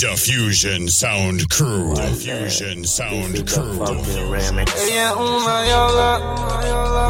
[0.00, 1.94] Diffusion Sound Crew.
[1.94, 3.84] Diffusion Sound Crew.
[3.84, 6.20] Ella es una diabla,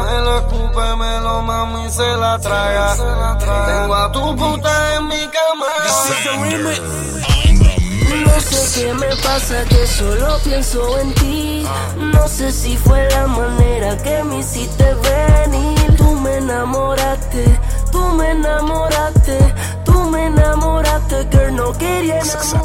[0.03, 2.97] me lo escupe, me lo mami se la traga.
[3.39, 5.67] Tengo a tu puta en mi cama.
[8.25, 11.65] No sé qué me pasa, que solo pienso en ti.
[11.97, 15.95] No sé si fue la manera que me hiciste venir.
[15.95, 17.57] Tú me enamoraste,
[17.89, 19.37] tú me enamoraste,
[20.31, 22.63] enamoraste, girl, no quería enamorar.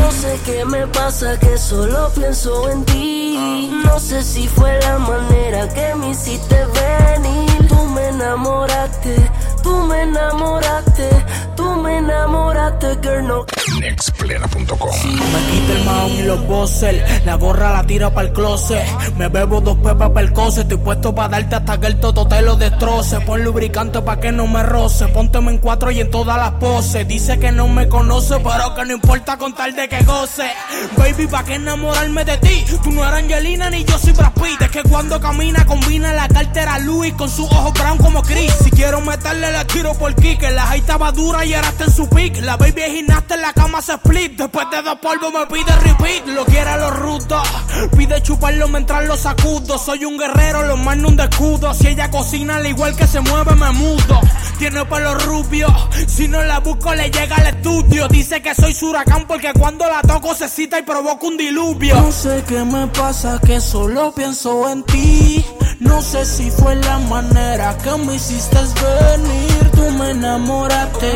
[0.00, 3.70] No sé qué me pasa, que solo pienso en ti.
[3.84, 7.68] No sé si fue la manera que me hiciste venir.
[7.68, 9.14] Tú me enamoraste,
[9.62, 11.08] tú me enamoraste,
[11.56, 13.46] tú me enamoraste, girl, no
[13.80, 14.90] Nexplena.com.
[15.04, 17.24] Me quita el maón y los bosses.
[17.24, 18.84] La gorra la tira para el closet.
[19.16, 20.62] Me bebo dos pepas para el coce.
[20.62, 23.20] Estoy puesto para darte hasta que el toto te lo destroce.
[23.20, 25.08] Pon lubricante para que no me roce.
[25.08, 27.06] Pónteme en cuatro y en todas las poses.
[27.06, 30.50] Dice que no me conoce, pero que no importa con tal de que goce.
[30.96, 32.64] Baby, ¿para qué enamorarme de ti?
[32.82, 34.60] Tú no eres Angelina ni yo soy Brad Pitt.
[34.62, 38.52] Es que cuando camina combina la cartera Louis con sus ojos brown como Chris.
[38.64, 40.42] Si quiero meterle la tiro por kick.
[40.42, 42.40] La high estaba dura en su pick.
[42.42, 44.38] La baby es gimnasta en la cama se split.
[44.38, 46.26] Después de dos polvos me pide repeat.
[46.28, 47.48] Lo quiere los rudos.
[47.96, 49.76] Pide chuparlo mientras lo sacudo.
[49.76, 51.74] Soy un guerrero, los mando un escudo.
[51.74, 54.20] Si ella cocina al igual que se mueve, me mudo.
[54.58, 55.66] Tiene pelo rubio.
[56.06, 58.06] Si no la busco, le llega al estudio.
[58.06, 61.96] Dice que soy su huracán porque cuando la toco se cita y provoca un diluvio.
[61.96, 65.44] No sé qué me pasa, que solo pienso en ti.
[65.80, 69.71] No sé si fue la manera que me hiciste venir.
[69.82, 71.12] Tú me enamoraste,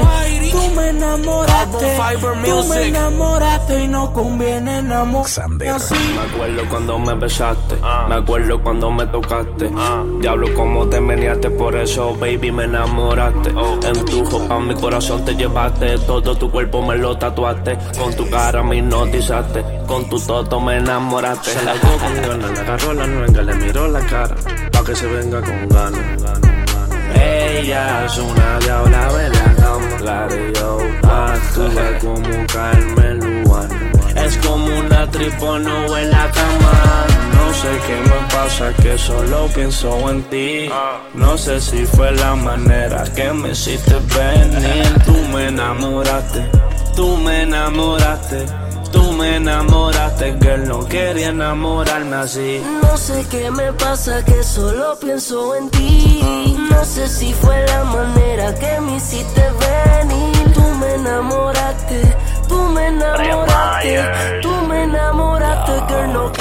[0.51, 1.97] tú me enamoraste,
[2.45, 5.29] tú me enamoraste y no conviene enamorar.
[5.29, 5.69] Sander.
[5.69, 5.95] Así.
[5.95, 7.77] Me acuerdo cuando me besaste,
[8.09, 9.71] me acuerdo cuando me tocaste.
[10.21, 13.51] Diablo, cómo te meneaste, por eso, baby, me enamoraste.
[13.51, 17.79] En tu ropa mi corazón te llevaste, todo tu cuerpo me lo tatuaste.
[17.97, 21.53] Con tu cara me hipnotizaste, con tu toto me enamoraste.
[21.53, 24.35] Se la ganas, le agarró la nuega, le miró la cara,
[24.73, 26.56] pa' que se venga con ganas.
[27.17, 30.79] Ella es una diabla, vela como la de yo.
[31.03, 33.69] Actúa como Carmen Luan.
[34.17, 37.07] Es como una tripono en la cama.
[37.35, 40.69] No sé qué me pasa, que solo pienso en ti.
[41.15, 45.03] No sé si fue la manera que me hiciste venir.
[45.05, 46.51] Tú me enamoraste,
[46.95, 48.66] tú me enamoraste.
[48.93, 52.63] Tú me enamoraste, girl, no quería enamorarme así.
[52.83, 56.57] No sé qué me pasa, que solo pienso en ti.
[56.71, 60.53] No sé si fue la manera que me hiciste venir.
[60.55, 62.17] Tú me enamoraste,
[62.49, 66.33] tú me enamoraste, tú me enamoraste, girl, no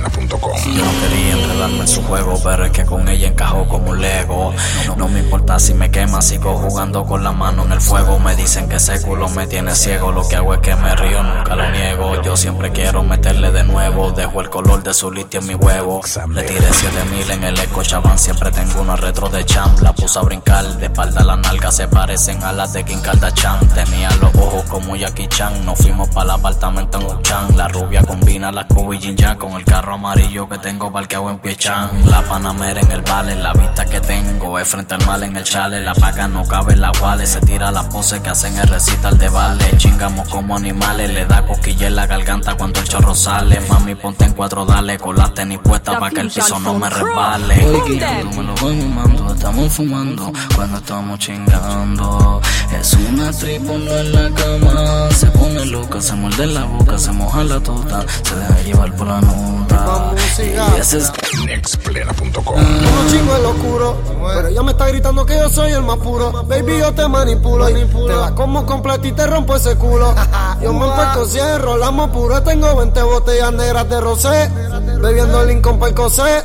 [0.00, 0.74] Nexplena.com.
[0.74, 4.00] Yo no quería enredarme en su juego, pero es que con ella encajó como un
[4.00, 4.54] Lego.
[4.86, 8.18] No, no me importa si me quema, sigo jugando con la mano en el fuego.
[8.18, 10.12] Me dicen que ese culo me tiene ciego.
[10.12, 12.22] Lo que hago es que me río, nunca lo niego.
[12.22, 14.12] Yo siempre quiero meterle de nuevo.
[14.12, 16.00] Dejo el color de su litio en mi huevo.
[16.28, 17.82] Le tiré 7000 en el eco.
[18.16, 19.80] Siempre tengo una retro de champ.
[19.80, 23.68] La puse a brincar, de espalda las nalgas se parecen a las de Kim Kardashian.
[23.68, 25.64] Tenía los ojos como Jackie Chan.
[25.64, 27.56] Nos fuimos para el apartamento en Uchan.
[27.56, 31.38] La rubia combina las Kobe y Jin con el carro amarillo que tengo parqueado en
[31.38, 32.08] Piechan.
[32.10, 35.44] La panamera en el vale, la vista que tengo es frente al mal en el
[35.44, 35.80] chale.
[35.80, 39.18] La paga no cabe en la wale, se tira la pose que hacen el recital
[39.18, 39.76] de vale.
[39.76, 43.60] Chingamos como animales, le da cosquilla en la garganta cuando el chorro sale.
[43.68, 46.88] Mami, ponte en cuatro, dale, con las tenis puestas para que el piso no me
[46.88, 47.66] resbale.
[47.66, 48.00] Hoy
[48.36, 52.40] me lo voy fumando, estamos fumando cuando estamos chingando.
[52.78, 57.12] Es una tripo no en la cama, se pone loca, se muerde la boca, se
[57.12, 59.71] moja la tota, se deja llevar por la nota.
[60.38, 61.12] Y ese es
[61.44, 62.56] Nexplena.com.
[62.56, 63.96] Uno chingo en lo oscuro,
[64.34, 66.32] pero ella me está gritando que yo soy el más puro.
[66.44, 70.14] Baby, yo te manipulo, te la como completa y te rompo ese culo.
[70.60, 74.50] Yo me empuesto cierro, rolamos puro, tengo 20 botellas negras de rosé.
[75.00, 76.44] Bebiendo Lincoln para el cosé.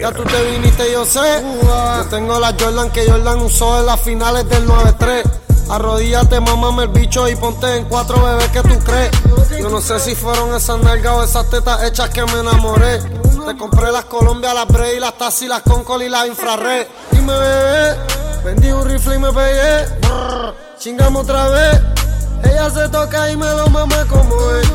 [0.00, 1.42] Ya tú te viniste, yo sé.
[1.62, 5.22] Yo tengo la Jordan que Jordan usó en las finales del 9-3.
[5.68, 9.10] Arrodíllate, mamame el bicho y ponte en cuatro bebés que tú crees.
[9.58, 13.00] Yo no sé si fueron esas nalgas o esas tetas hechas que me enamoré.
[13.00, 16.86] Te compré las Colombia, las Bray, las Tassi, las Concol y las Infrared.
[17.10, 17.96] Dime, bebé,
[18.44, 19.86] vendí un rifle y me pegué.
[20.78, 21.80] Chingamos otra vez.
[22.44, 24.68] Ella se toca y me lo mama como es.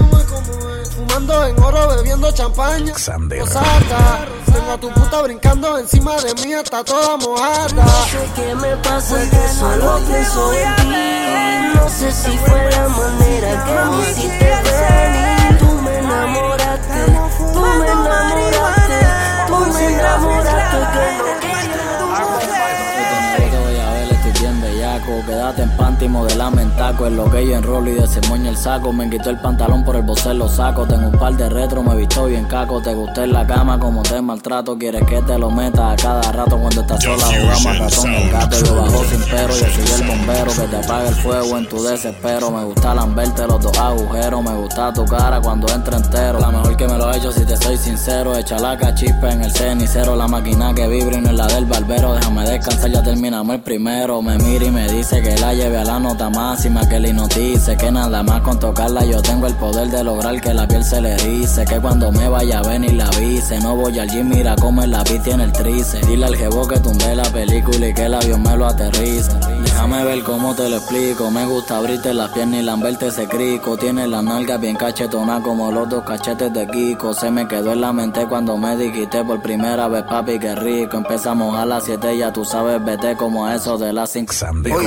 [1.10, 2.96] Fumando en oro, bebiendo champaña.
[2.96, 3.40] Sander.
[3.40, 4.28] Posada.
[4.54, 7.68] Tengo a tu puta brincando encima de mí, está toda mojada.
[7.74, 11.74] No sé qué me pasa, que solo pienso en ti.
[11.74, 15.58] No sé si fue la manera que me hiciste venir.
[15.58, 17.06] Tú me enamoraste,
[17.54, 19.00] tú me enamoraste,
[19.48, 21.49] tú me enamoraste, que no
[25.10, 25.26] Bellaco.
[25.26, 25.90] Quédate en pantalla.
[25.90, 27.08] frente y modelame en taco.
[27.08, 28.94] En lo que yo enrolo y desemoño el saco.
[28.94, 30.86] Me quitó el pantalón por el bocel lo saco.
[30.86, 32.82] Tengo un par de retro, me visto bien caco.
[32.82, 34.78] Te gusté en la cama como te maltrato.
[34.78, 37.26] Quieres que te lo meta a cada rato cuando estás sola.
[37.26, 38.66] Jugamos ratón el gato.
[38.66, 39.54] Yo bajo sin pero.
[39.54, 42.52] Yo soy el bombero que te apaga el fuego en tu desespero.
[42.52, 44.44] Me gusta lamberte los dos agujeros.
[44.44, 46.40] Me gusta tu cara cuando entra entero.
[46.40, 48.38] La mejor que me lo he hecho si te soy sincero.
[48.38, 50.16] Echa la cachispa en el cenicero.
[50.16, 52.14] La máquina que vibra y no es la del barbero.
[52.14, 54.22] Déjame descansar, ya terminamos el primero.
[54.22, 56.88] Me mira y me dice que la lleve a la nota máxima.
[56.88, 60.54] Que le notice que nada más con tocarla yo tengo el poder de lograr que
[60.54, 61.66] la piel se le dice.
[61.66, 63.60] Que cuando me vaya a venir la avise.
[63.60, 66.00] No voy al gym, mira cómo el la tiene el trice.
[66.06, 69.40] Dile al jevo que tumbe la película y que el avión me lo aterriza.
[69.64, 71.32] Déjame ver cómo te lo explico.
[71.32, 73.78] Me gusta abrirte las piernas y lamberte ese crico.
[73.78, 77.14] Tiene la nalga bien cachetona como los dos cachetes de Kiko.
[77.14, 80.98] Se me quedó en la mente cuando me dijiste por primera vez, papi, qué rico.
[80.98, 84.34] Empezamos a las 7, ya tú sabes, vete como a eso de las 5.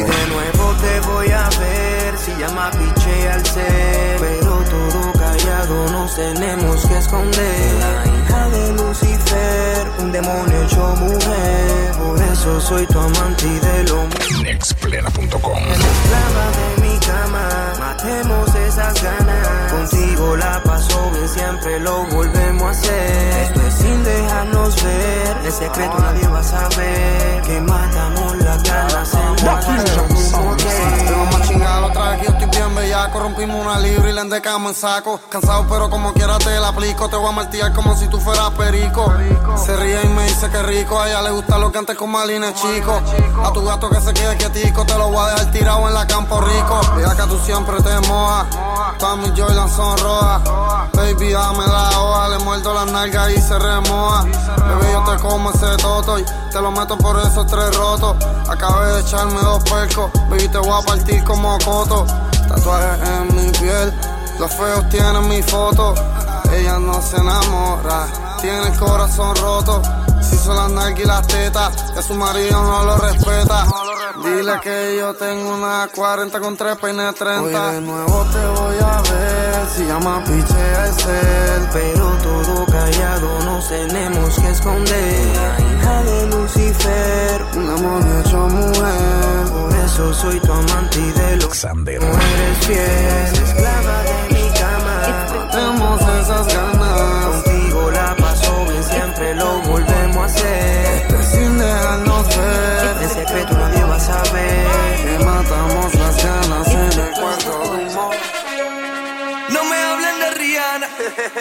[0.07, 4.17] De nuevo te voy a ver, si llama piche al ser.
[4.19, 7.75] Pero todo callado nos tenemos que esconder.
[7.81, 11.93] La hija de Lucifer, un demonio hecho mujer.
[11.99, 14.09] Por eso soy tu amante y de lo.
[14.43, 17.49] Nexplena.com Esclava de mi cama,
[17.79, 19.73] matemos esas ganas.
[19.73, 23.62] Contigo la paso bien, siempre lo volvemos a hacer.
[23.93, 27.43] Sin dejarnos ver, el secreto nadie va a saber.
[27.43, 29.37] Que matamos las ganas en
[31.07, 33.21] Tengo más chingada otra que yo estoy bien bellaco.
[33.21, 35.21] Rompimos una libra y la endecamos en saco.
[35.29, 37.09] Cansado, pero como quiera te la aplico.
[37.09, 39.13] Te voy a martillar como si tú fueras perico.
[39.57, 41.01] Se ríe y me dice que rico.
[41.01, 43.01] A ella le gusta lo que antes con Malines chico.
[43.45, 44.85] A tu gato que se quede quietico.
[44.87, 46.81] Te lo voy a dejar tirado en la campo rico.
[46.97, 48.47] Mira que tú siempre te mojas.
[48.99, 50.43] Todas mis Jordan son rojas.
[50.93, 52.29] Baby, dame la hoja.
[52.29, 54.25] Le muerdo las nalgas y se remoja.
[54.25, 58.17] Bebé, yo te como ese toto y te lo meto por esos tres rotos.
[58.49, 60.11] Acabé de echarme dos percos.
[60.29, 62.07] Baby, te voy a partir como coto.
[62.49, 63.93] Tatuajes en mi piel.
[64.39, 65.95] Los feos tienen mi foto.
[66.53, 68.07] Ella no se enamora.
[68.41, 69.83] Tiene el corazón roto.
[70.21, 73.67] Si son las nalgas y las tetas, que su marido no lo respeta.
[74.23, 77.43] Dile que yo tengo una 40 con tres peines 30.
[77.43, 79.42] Hoy de nuevo te voy a ver.
[79.69, 81.69] Si llama piche al ser.
[81.73, 85.27] Pero todo callado nos tenemos que esconder.
[85.37, 89.51] La hija de Lucifer, Un amor hecho mujer.
[89.51, 92.01] por eso soy tu amante y de lo Xander.
[92.01, 93.45] no eres fiel.
[93.45, 96.72] Esclava de mi cama, Tenemos esas ganas.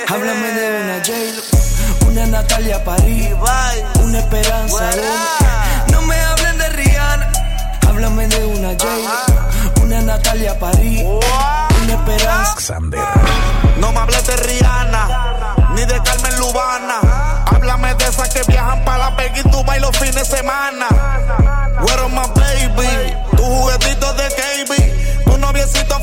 [0.07, 1.11] Háblame de una j
[2.07, 3.29] una Natalia París,
[4.03, 4.89] una Esperanza.
[5.91, 7.31] No me hablen de Rihanna,
[7.87, 8.85] háblame de una j
[9.81, 11.03] una Natalia París,
[11.83, 12.55] una Esperanza.
[12.55, 12.99] Xander.
[13.77, 16.99] No me hables de Rihanna, ni de Carmen Lubana.
[17.45, 20.87] Háblame de esas que viajan para la Peggy Dubai los fines de semana.
[21.81, 23.13] Where are my baby?
[23.35, 25.23] Tu juguetito de KB.
[25.25, 25.99] Tu noviecito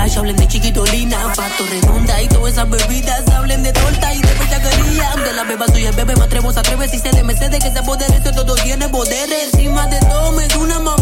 [0.00, 4.34] Mirage, hablen de Chiquitolina, Pato Redonda y todas esas bebidas, hablen de torta y de
[4.34, 5.14] bellaquería.
[5.24, 7.58] De la beba soy el bebé, me atrevo, se atreve, si se le me cede
[7.58, 9.28] que se apodere, todo tiene poder.
[9.30, 10.99] Encima de todo me una mamá,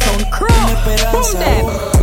[0.00, 1.99] París, una Esperanza.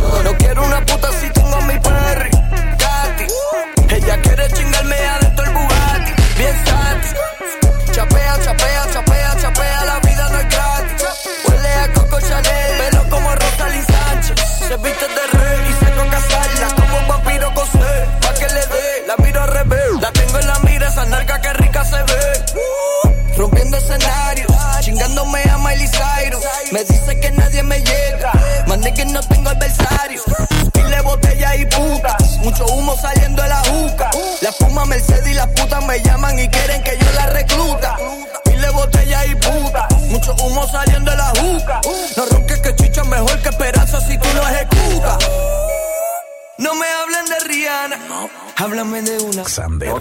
[48.58, 49.92] Háblame de una Xander.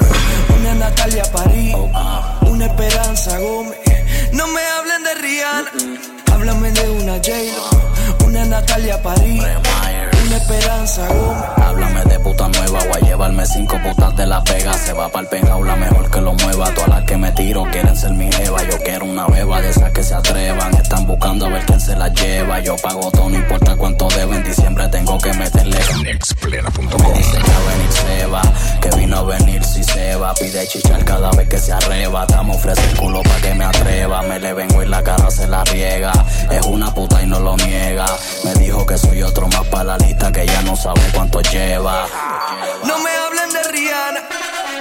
[0.59, 1.75] una Natalia París,
[2.41, 3.77] una Esperanza Gómez.
[4.33, 6.01] No me hablen de Rihanna,
[6.33, 9.43] háblame de una J-Lo, una Natalia París,
[10.35, 11.43] Esperanza Gómez.
[11.57, 14.73] Háblame de puta nueva, voy a llevarme cinco putas de la pega.
[14.73, 16.73] Se va pa'l pegao, la mejor que lo mueva.
[16.73, 18.63] Todas las que me tiro quieren ser mi jeva.
[18.63, 20.73] Yo quiero una beba de esas que se atrevan.
[20.75, 22.59] Están buscando a ver quién se la lleva.
[22.59, 24.33] Yo pago todo, no importa cuánto debo.
[24.33, 25.77] En diciembre tengo que meterle.
[26.03, 27.13] Nexplena.com.
[27.13, 28.41] Dice que va a venir Seba,
[28.81, 30.33] que vino a venir si se va.
[30.33, 32.43] Pide chichar cada vez que se arrebata.
[32.43, 34.21] Me ofrece el culo pa' que me atreva.
[34.23, 36.11] Me le vengo y la cara se la riega.
[36.51, 38.05] Es una puta y no lo niega.
[38.43, 42.05] Me dijo que soy otro más pa' la lista que ya no sabe cuánto lleva.
[42.85, 44.19] No me hablen de Rihanna,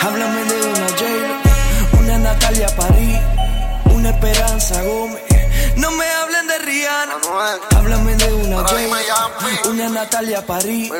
[0.02, 3.18] háblame de una J-Lo, una Natalia París,
[3.94, 5.35] una Esperanza Gómez.
[5.76, 7.14] No me hablen de Rihanna,
[7.76, 10.90] háblame de una J-Lo, una Natalia París,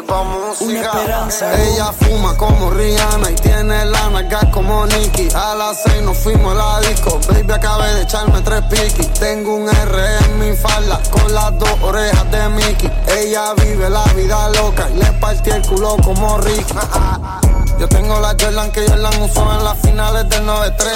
[0.61, 1.63] una Esperanza.
[1.63, 5.29] Ella fuma como Rihanna y tiene la nalga como Nicky.
[5.35, 7.19] A las seis nos fuimos a la disco.
[7.29, 9.13] Baby, acabé de echarme tres piquis.
[9.15, 12.91] Tengo un R en mi falda con las dos orejas de Mickey.
[13.09, 16.75] Ella vive la vida loca y le partí el culo como Ricky.
[17.79, 20.93] Yo tengo la Jordan que Jordan usó en las finales del 93.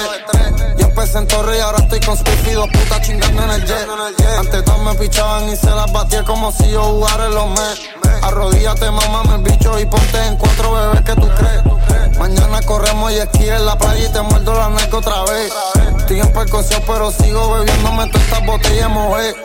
[0.77, 3.87] Yo empecé en Torre y ahora estoy con Spiffy, dos putas chingando en el jet.
[4.39, 7.89] Antes todos me pichaban y se las batía como si yo jugara en los Mets.
[8.23, 12.17] Arrodíllate, mamá, el bicho y ponte en cuatro bebés que tú crees.
[12.17, 15.51] Mañana corremos y esquí en la playa y te muerdo la neca otra vez.
[15.97, 19.35] Estoy en percusión, pero sigo bebiéndome todas estas botellas mojé.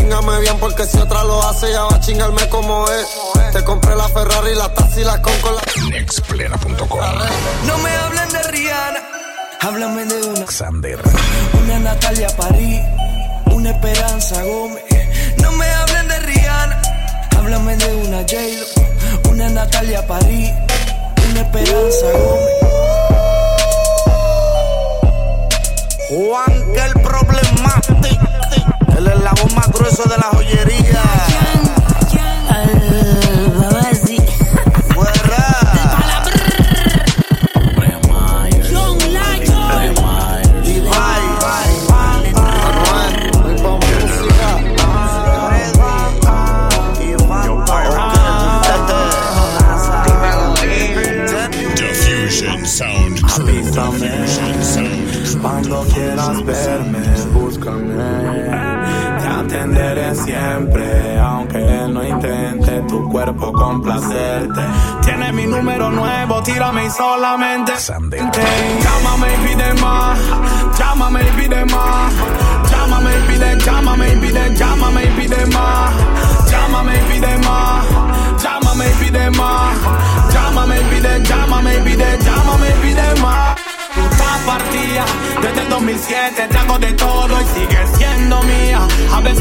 [0.00, 3.06] Chingame bien porque si otra lo hace ya va a chingarme como es.
[3.52, 5.62] Te compré la Ferrari, la taxi, la con con la...
[5.90, 7.00] Nexplena.com.
[7.66, 9.00] No me hablen de Rihanna,
[9.60, 11.00] háblame de una Xander.
[11.62, 12.80] una Natalia París,
[13.52, 14.84] una Esperanza Gómez.
[15.42, 16.82] No me hablen de Rihanna,
[17.36, 20.50] háblame de una J-Lo, una Natalia París,
[21.30, 22.54] una Esperanza Gómez.
[26.08, 28.29] Juan, que el problemático.
[29.00, 31.29] El eslabón más grueso de la joyería.
[60.50, 64.60] Siempre, aunque él no intente tu cuerpo complacerte.
[65.02, 67.72] Tiene mi número nuevo, tírame y solamente.
[68.82, 70.18] Llámame y pide más,
[70.78, 72.12] llámame y pide más.
[72.70, 75.92] Llámame y pide, llámame y pide, llámame y pide más.
[76.50, 77.84] Llámame y pide más,
[78.42, 79.76] llámame y pide más.
[80.32, 83.56] Llámame y pide, llámame y pide, llámame y pide más.
[83.94, 85.04] Tú estás partida
[85.42, 88.80] desde el 2007, te hago de todo y sigues siendo mía.
[89.12, 89.39] A veces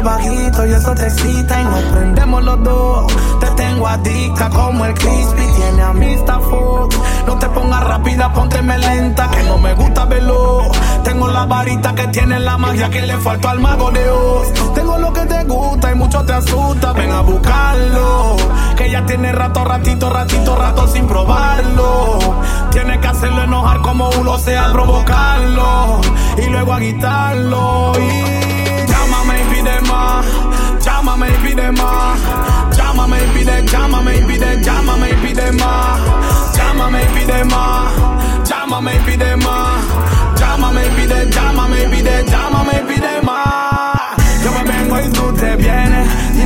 [0.00, 3.12] hablo bajito y eso te excita y nos prendemos los dos.
[3.40, 6.96] Te tengo adicta como el crispy, tiene amistad Fox.
[7.26, 10.62] No te pongas rápida, pónteme lenta, que no me gusta verlo.
[11.04, 14.74] Tengo la varita que tiene la magia que le faltó al mago de Oz.
[14.74, 18.36] Tengo lo que te gusta y mucho te asusta, ven a buscarlo.
[18.76, 22.18] Que ya tiene rato, ratito, ratito, rato sin probarlo.
[22.70, 26.00] Tiene que hacerlo enojar como uno sea, provocarlo.
[26.38, 27.92] Y luego agitarlo.
[27.98, 28.39] Y
[29.82, 30.26] más.
[30.84, 32.20] Llámame y pide más.
[32.76, 36.00] Llámame y pide, llámame y pide, llámame y pide más.
[36.56, 37.92] Llámame y pide más.
[38.44, 39.84] Llámame y pide más.
[40.36, 43.40] Llámame y pide, llámame y pide, llámame y pide más.
[44.42, 44.80] Yo me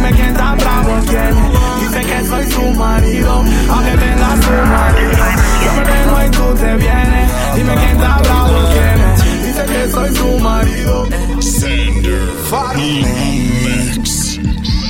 [0.04, 1.34] Dime quién está bravo, quién.
[1.80, 5.24] Dice que soy su marido, aunque tenga su marido.
[5.64, 7.30] Yo me vengo y tú te vienes.
[7.54, 9.13] Dime quién está bravo, quién.
[9.54, 11.06] Dice que soy su marido.
[11.40, 12.28] Sander
[12.74, 14.40] Mix.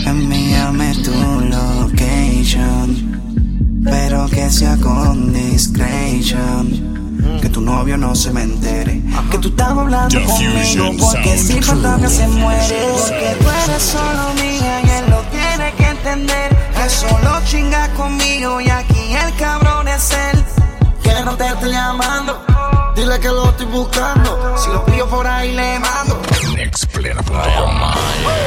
[0.07, 1.13] Envíame tu
[1.51, 2.89] location,
[3.85, 6.83] pero que sea con discretion.
[7.43, 9.03] Que tu novio no se me entere.
[9.31, 12.87] Que tú estás hablando conmigo porque si fantasma se muere.
[12.91, 16.57] Porque tú eres solo mía y él lo tiene que entender.
[16.75, 20.43] Que solo chinga conmigo y aquí el cabrón es él.
[21.03, 22.54] Que no te estoy llamando.
[22.95, 24.57] Dile que lo estoy buscando.
[24.57, 26.21] Si lo pillo por ahí le mando.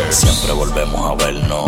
[0.10, 1.66] Siempre volvemos a vernos.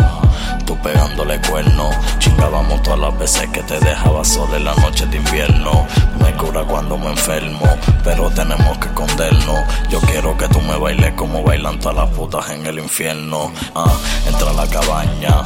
[0.64, 1.90] Tú pegándole cuerno.
[2.18, 5.86] Chingábamos todas las veces que te dejaba sola en la noche de invierno.
[6.20, 7.66] Me cura cuando me enfermo,
[8.02, 9.58] pero tenemos que escondernos.
[9.90, 13.52] Yo quiero que tú me bailes como bailan todas las putas en el infierno.
[13.74, 13.92] Ah,
[14.26, 15.44] entra a la cabaña.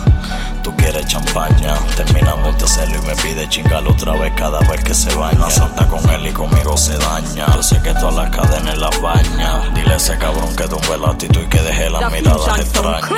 [0.64, 4.94] Tú quieres champaña, terminamos de hacerlo y me pide chingar otra vez cada vez que
[4.94, 5.50] se baña.
[5.50, 7.47] Salta con él y conmigo se daña.
[7.54, 9.61] Yo sé que todas las cadenas las baña.
[9.75, 13.11] Dile a ese cabrón que tumbe la actitud y que deje las miradas extrañas.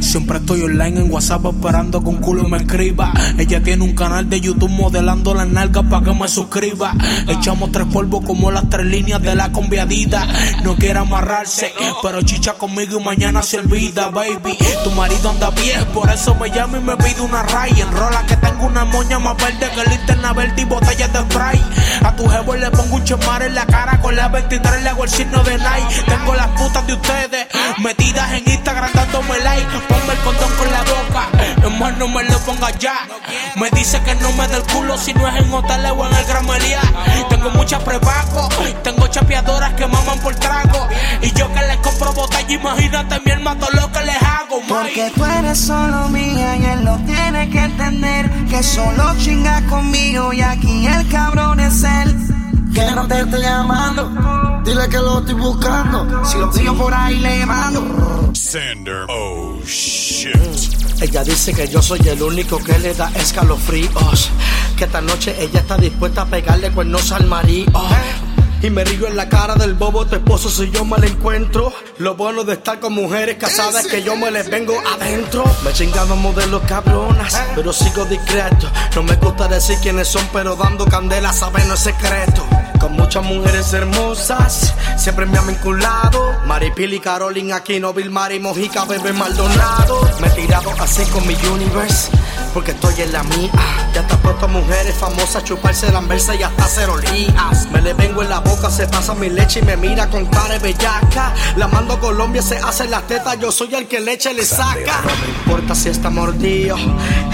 [0.00, 3.12] Siempre estoy online en WhatsApp esperando que un culo me escriba.
[3.38, 6.92] Ella tiene un canal de YouTube modelando las nalgas para que me suscriba.
[7.28, 10.26] Echamos tres polvos como las tres líneas de la conviadita.
[10.64, 14.58] No quiere amarrarse, pero chicha conmigo y mañana se olvida, baby.
[14.82, 17.78] Tu marido anda bien, por eso me llama y me pide una ray.
[17.78, 21.62] Enrola que tengo una moña más verde que linterna verde y botellas de spray.
[22.04, 25.04] A tu jevo le pongo un chemar en la cara con la 23 le hago
[25.04, 26.02] el signo de Nike.
[26.06, 27.46] Tengo las putas de ustedes
[27.78, 29.78] metidas en Instagram dándome like.
[29.88, 31.28] Ponme el condón con la boca,
[31.70, 33.06] no me lo ponga ya.
[33.56, 36.14] Me dice que no me dé el culo si no es en hoteles o en
[36.14, 36.80] el gramería.
[37.28, 38.48] Tengo muchas prepago,
[38.82, 40.88] tengo chapeadoras que maman por trago.
[41.22, 45.10] Y yo que les compro botella, imagínate mi hermano todo lo que les hago, Porque
[45.14, 48.30] tú eres solo mía y él lo tiene que entender.
[48.48, 52.35] Que solo chinga conmigo y aquí el cabrón es él.
[52.76, 54.62] Que no te estoy llamando.
[54.62, 56.22] Dile que lo estoy buscando.
[56.26, 58.30] Si lo pillo por ahí le mando.
[58.34, 59.06] Sander.
[59.08, 60.36] Oh shit.
[61.00, 64.30] Ella dice que yo soy el único que le da escalofríos.
[64.76, 67.72] Que esta noche ella está dispuesta a pegarle cuernos al marido.
[68.60, 71.72] Y me río en la cara del bobo tu esposo si yo me la encuentro.
[71.96, 75.44] Lo bueno de estar con mujeres casadas es que yo me les vengo adentro.
[75.64, 78.70] Me chingaban modelos cabronas, pero sigo discreto.
[78.94, 82.46] No me gusta decir quiénes son, pero dando candela saben no es secreto.
[82.86, 86.34] Con muchas mujeres hermosas, siempre me han vinculado.
[86.46, 90.08] Maripili, Carolyn, Aquino, Vilmar y Mojica, Bebé Maldonado.
[90.20, 92.12] Me he tirado así con mi universe,
[92.56, 93.50] porque estoy en la mía.
[93.92, 97.68] Ya está puesto a mujeres famosas, chuparse la anversa y hasta hacer olías.
[97.70, 100.58] Me le vengo en la boca, se pasa mi leche y me mira con cara
[100.58, 101.34] bellaca.
[101.56, 105.02] La mando a Colombia, se hace las tetas, yo soy el que leche le saca.
[105.02, 106.78] No me importa si está mordido,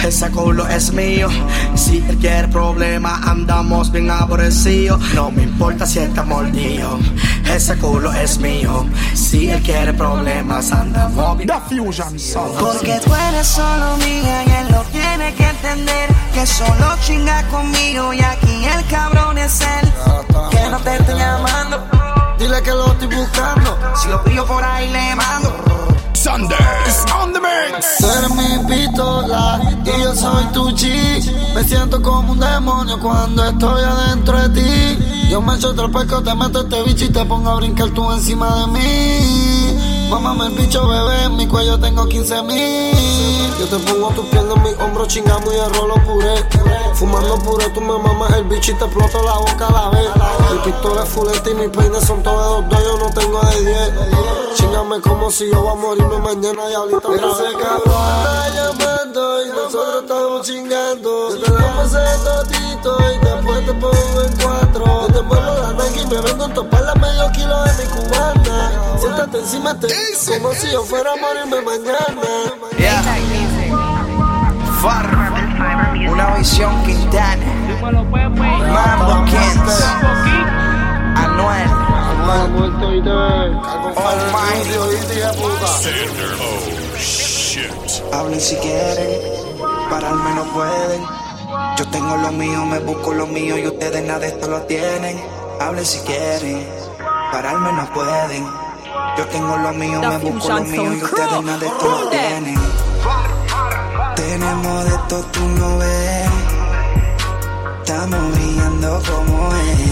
[0.05, 1.29] ese culo es mío.
[1.77, 5.01] Si él quiere problema, andamos bien aborrecidos.
[5.15, 6.99] No me importa si está mordido,
[7.49, 8.87] ese culo es mío.
[9.15, 11.47] Si él quiere problemas, andamos bien.
[12.59, 14.83] Porque tú eres solo mía y él lo
[15.17, 16.09] tiene que entender.
[16.33, 19.93] Que solo chinga conmigo y aquí el cabrón es él.
[20.51, 21.85] Que no te estoy llamando.
[22.39, 23.79] Dile que lo estoy buscando.
[23.97, 25.53] Si lo pillo por ahí le mando.
[26.15, 27.97] Sunday is on the mix.
[27.99, 31.35] Tú eres mi pistola y yo soy tu chi.
[31.55, 35.29] Me siento como un demonio cuando estoy adentro de ti.
[35.29, 38.11] Yo me echo otro pesco, te meto este bicho y te pongo a brincar tú
[38.13, 39.82] encima de mí.
[40.13, 42.95] Mámame el bicho, bebé, en mi cuello tengo 15 mil.
[43.59, 46.35] Yo te pongo tus piernas en mi hombro, chingamos y el rolo puré.
[46.93, 50.11] Fumando puré, tú me mamas el bicho y te exploto la boca a la vez.
[50.51, 53.61] El pistola es fulete y mis peines son todos de dos, yo no tengo de
[53.65, 53.93] 10.
[54.55, 57.57] Chingame como si yo voy a morirme mañana y ahorita otra vez.
[58.55, 61.37] llamando y nosotros estamos chingando.
[61.37, 64.85] Yo te totito y después te pongo en cuatro.
[64.85, 67.91] Yo te vuelvo la Nike y me vengo en topar la medio kilo de mi
[67.91, 68.73] cubana.
[68.99, 69.89] Siéntate encima de
[70.27, 72.23] como si yo fuera a morirme mañana.
[74.81, 75.07] Far,
[76.11, 77.47] una visión Quintana,
[77.81, 79.85] Mambo Kings,
[81.17, 81.71] Anuel,
[83.95, 84.63] Oh my.
[85.67, 86.33] Sander.
[86.41, 87.71] Oh shit.
[88.13, 89.21] Hablen si quieren,
[89.91, 91.22] pararme no pueden.
[91.77, 95.21] Yo tengo lo mío, me busco lo mío y ustedes nada de esto lo tienen.
[95.61, 96.67] Hablen si quieren,
[97.33, 98.47] pararme no pueden.
[99.17, 102.61] Yo tengo lo mío, me busco lo mío y ustedes nada de esto lo tienen.
[104.17, 106.31] Tenemos de esto, tú no ves.
[107.79, 109.91] Estamos brillando como es.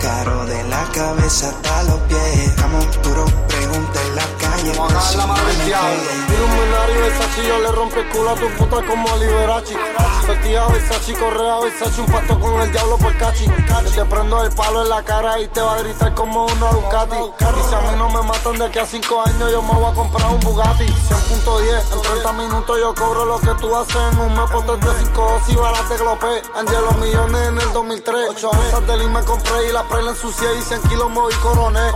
[0.00, 2.48] Caro de la cabeza hasta los pies.
[2.48, 4.26] Estamos duros, pregunta en la
[4.70, 6.02] a la diablo.
[6.28, 9.76] Illuminati Versace, yo le rompe el culo a tu puta como Liberace.
[10.28, 13.46] Vestida Versace, correa Versace, un pacto con el diablo por cachi.
[13.94, 17.16] Te prendo el palo en la cara y te va a gritar como una Ducati.
[17.16, 19.90] Y si a mí no me matan de aquí a 5 años, yo me voy
[19.90, 20.86] a comprar un Bugatti.
[20.86, 25.04] 100.10, en 30 minutos yo cobro lo que tú haces en un mes por de
[25.06, 26.42] 5 y balas de glopé.
[26.54, 28.28] los millones en el 2003.
[28.30, 31.90] 8 onzas de lima compré y la prela ensucié y 100 kilos moví coroné.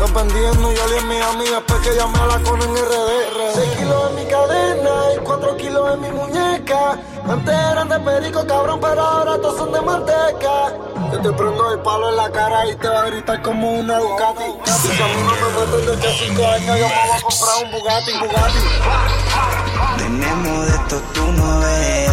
[0.00, 2.74] Los vendí en New York y en Miami después que llamé a la con en
[2.74, 3.54] RD.
[3.54, 6.98] 6 kilos en mi cadena y 4 kilos en mi muñeca.
[7.28, 10.72] Antes eran de perico, cabrón, pero ahora todos son de manteca.
[11.12, 13.98] Yo te prendo el palo en la cara y te va a gritar como una
[13.98, 14.44] Ducati.
[14.64, 17.70] Si a mí no me meten desde 5 años, yo me voy a comprar un
[17.72, 18.58] Bugatti, Bugatti.
[19.98, 22.10] Tenemos de esto, tú no ves.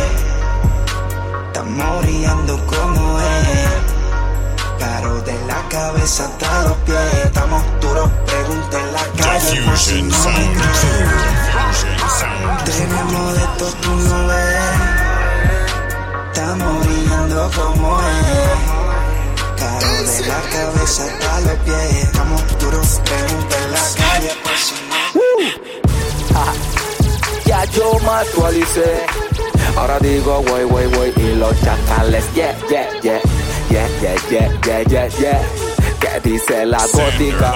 [1.48, 3.89] Estamos brillando como es.
[4.80, 7.14] Caro de la cabeza hasta los pies.
[7.26, 9.78] Estamos duros, pregunta en la calle.
[9.78, 10.18] Si no
[12.66, 14.56] Tenemos de esto, tú no ves.
[16.28, 18.10] Estamos brillando como es.
[19.60, 22.04] Caro de la cabeza hasta los pies.
[22.04, 24.32] Estamos duros, pregunta en la calle.
[24.66, 26.44] Si no.
[27.46, 29.06] ya yo me actualicé.
[29.76, 33.22] Ahora digo, wey, wey, wey, y los chacales, yeah, yeah, yeah,
[33.70, 35.42] yeah, yeah, yeah, yeah, yeah, yeah.
[36.00, 37.54] ¿Qué dice la gótica?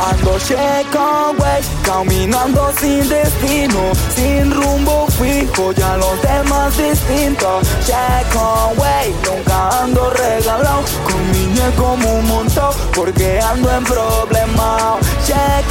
[0.00, 7.66] Ando checo, wey, caminando sin destino, sin rumbo fijo, ya los demás distintos.
[7.86, 11.44] Checo, wey, nunca ando regalado, con mi
[11.76, 14.98] como un montón, porque ando en problema.
[15.26, 15.63] Checo,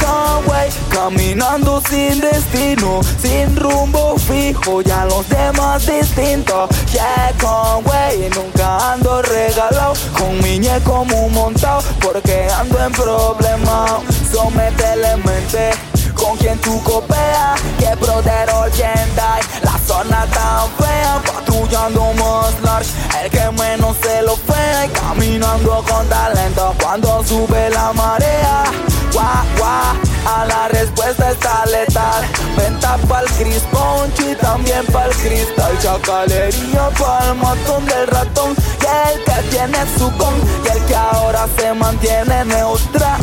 [0.46, 6.68] wey, caminando sin destino, sin rumbo fijo, ya los demás distintos.
[6.86, 14.00] Checo, wey, nunca ando regalado, con mi como un montón, porque ando en problema.
[14.32, 15.70] Sométele mente
[16.14, 22.90] con quien tú copeas, que brother 80 la zona tan fea, patrullando más large,
[23.22, 28.64] el que menos se lo fea, y caminando con talento cuando sube la marea,
[29.14, 29.94] guau, guau,
[30.26, 32.24] a la respuesta está letal,
[32.56, 39.24] venta pa'l Chris Poncho y también pa'l cristal, chacalería pa'l matón del ratón, y el
[39.24, 43.20] que tiene su con, y el que ahora se mantiene neutral,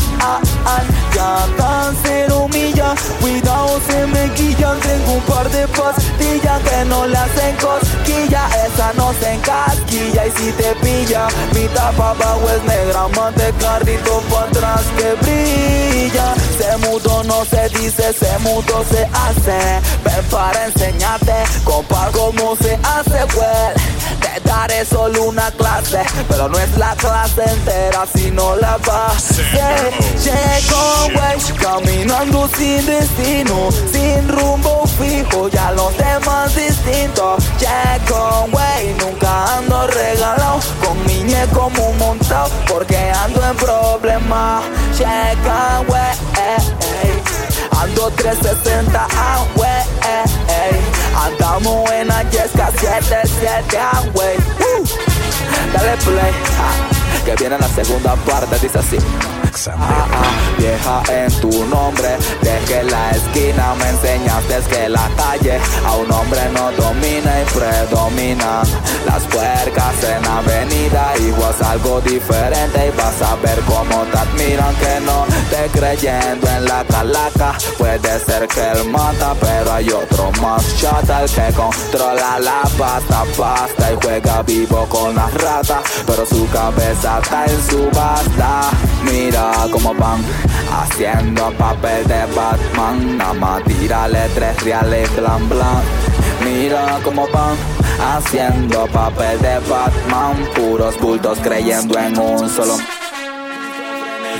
[1.15, 7.17] ya cáncer humilla, cuidado se me guillan, tengo un par de pastillas que no le
[7.17, 13.07] hacen cosquilla, esa no se encasquilla y si te pilla, mi tapa abajo es negra,
[13.35, 19.81] de carrito para atrás que brilla, se mudo no se dice, se mudo se hace,
[20.03, 24.00] ven para enseñarte, compa cómo se hace, well, te
[24.43, 29.43] daré solo una clase, pero no es la clase entera, sino la base,
[30.23, 37.43] llego, wey, caminando sin destino, sin rumbo fijo, ya los demás distintos.
[37.57, 41.21] Checo, wey, nunca ando regalado, con mi
[41.53, 44.61] como un montado, porque ando en problema.
[44.97, 46.17] Checa, wey,
[47.81, 49.70] ando 360, ah, wey,
[51.25, 54.37] andamos en la Yesca 77, ah, wey.
[54.37, 54.85] Uh,
[55.73, 56.33] dale play,
[57.35, 58.97] que viene la segunda parte, dice así.
[59.67, 65.59] Ah, ah, vieja en tu nombre, de que la esquina me enseñaste que la calle
[65.85, 68.61] a un hombre no domina y predomina.
[69.05, 74.75] Las puercas en avenida, igual es algo diferente y vas a ver cómo te admiran
[74.75, 77.57] que no te creyendo en la calaca.
[77.77, 83.23] Puede ser que él mata, pero hay otro más chata, el que controla la pasta,
[83.37, 88.71] pasta y juega vivo con las ratas, pero su cabeza está en su basta.
[89.03, 90.23] Mira como van
[90.71, 93.17] haciendo papel de Batman.
[93.17, 95.81] Nada más tírale tres reales blan blan.
[96.43, 97.55] Mira como van
[97.99, 100.35] haciendo papel de Batman.
[100.55, 102.77] Puros bultos creyendo en un solo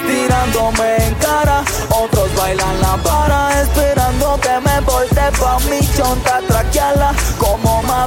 [0.07, 1.63] tirándome en cara.
[1.89, 7.13] Otros bailan la para, esperando que me volte pa' mi chonta traqueala.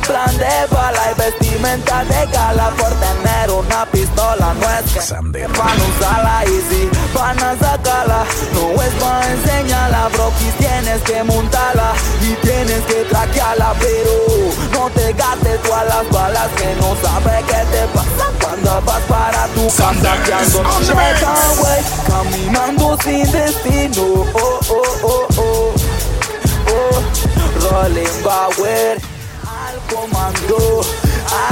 [0.01, 4.53] Plan de bala y vestimenta de gala por tener una pistola.
[4.55, 10.33] No es que van usarla y si van a sacarla, no es para enseñarla, bro.
[10.59, 16.75] Tienes que montarla y tienes que traquearla, pero no te gastes todas las balas que
[16.81, 20.17] no sabes qué te pasa cuando vas para tu casa.
[22.09, 24.03] Caminando sin destino,
[24.35, 25.75] oh, oh, oh, oh,
[26.69, 29.01] oh, Rolling Bauer,
[29.85, 30.81] comando,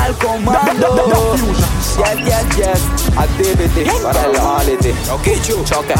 [0.00, 1.34] al comando.
[1.98, 2.80] Yes, yes, yes,
[3.16, 4.94] activity para el holiday.
[5.10, 5.94] Okay, choca.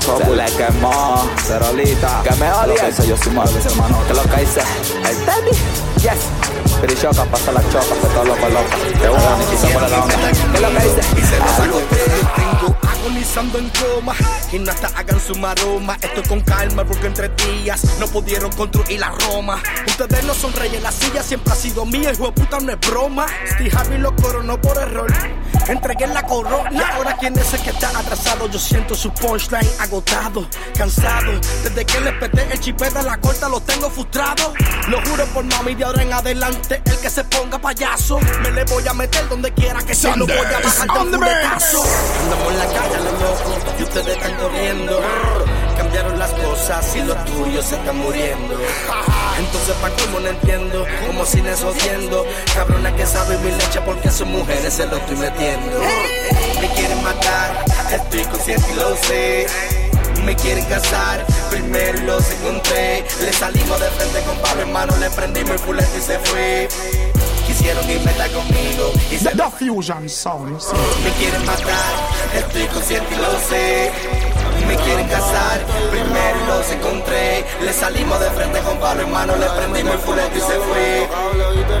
[0.00, 2.22] Se le quemó, cerolita.
[2.22, 2.90] Que me odia.
[2.90, 3.98] Que yo soy malo, hermano.
[4.06, 4.62] Que lo que hice.
[5.04, 5.58] El tenis.
[6.00, 6.57] Yes.
[6.80, 8.68] Pirichoca, pasa la choca, que todo loco, loco.
[9.00, 10.16] Que uno ni por la onda.
[10.52, 11.00] Que lo que hice.
[11.16, 11.82] Y se lo saco.
[12.36, 14.14] Tengo agonizando en coma
[14.52, 15.96] y hagan su maroma.
[16.00, 19.60] Estoy con calma porque entre días no pudieron construir la Roma.
[19.86, 22.12] Ustedes no son reyes, la silla siempre ha sido mía.
[22.12, 23.26] Hijo de puta, no es broma.
[23.46, 25.12] Steve Harvey lo coronó por error.
[25.66, 26.92] Entregué la corona.
[26.94, 28.48] Ahora quién es el que está atrasado.
[28.48, 31.32] Yo siento su punchline agotado, cansado.
[31.62, 34.54] Desde que le peté el chipeta la corta, lo tengo frustrado.
[34.88, 38.64] Lo juro por mami, de ahora en adelante, el que se ponga payaso, me le
[38.64, 40.16] voy a meter donde quiera que sea.
[40.16, 41.82] Lo voy a bajar de fuletazo.
[42.22, 45.00] Andamos en la calle a lo loco y ustedes están corriendo.
[45.76, 48.58] Cambiaron las cosas y los tuyos se están muriendo.
[49.38, 50.86] Entonces, ¿pa' cómo no entiendo?
[51.06, 52.26] Como si jodiendo.
[52.54, 55.80] Cabrona que sabe mi leche porque a sus mujeres se lo estoy metiendo.
[56.60, 59.77] Me quieren matar, estoy consciente y lo sé.
[60.28, 63.02] Me quieren casar, primero los encontré.
[63.22, 66.68] Le salimos de frente con palo en mano, le prendimos el fulete y se fue.
[67.46, 70.60] Quisieron irme estar conmigo y se The Fusion Sound.
[71.02, 71.94] me quieren matar,
[72.34, 74.17] estoy consciente y lo sé.
[74.68, 77.44] Me quieren casar, primero los encontré.
[77.62, 81.08] Le salimos de frente con palo en mano, le prendimos el fulete y se fue.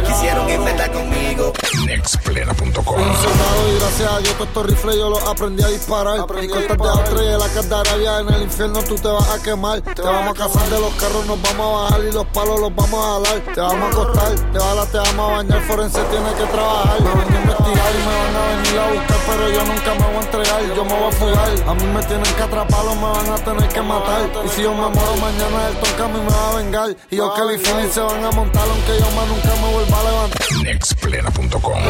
[0.06, 1.52] Quisieron irme estar conmigo.
[1.84, 6.16] Nextplena.com Encerrado y gracias a Dios todos estos rifles yo los aprendí a disparar.
[6.42, 9.80] y cortas de de la Candarabia en el infierno tú te vas a quemar.
[9.82, 12.74] Te vamos a cazar de los carros, nos vamos a bajar y los palos los
[12.74, 13.54] vamos a jalar.
[13.54, 17.00] Te vamos a acostar, te balas, te vamos a bañar, forense tiene que trabajar.
[17.00, 20.06] Me van a investigar y me van a venir a buscar, pero yo nunca me
[20.06, 21.68] voy a entregar, yo me voy a fugar.
[21.68, 22.42] A mí me tienen que
[22.84, 24.30] me van a tener que matar.
[24.44, 26.96] Y si yo me muero mañana, el toca a mí me va a vengar.
[27.10, 30.04] Y yo que Phillips se van a montar, aunque yo más nunca me vuelva a
[30.04, 30.46] levantar.
[30.62, 31.82] Nextplena.com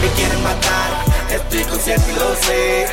[0.00, 2.86] Me quieren matar, estoy consciente y lo sé.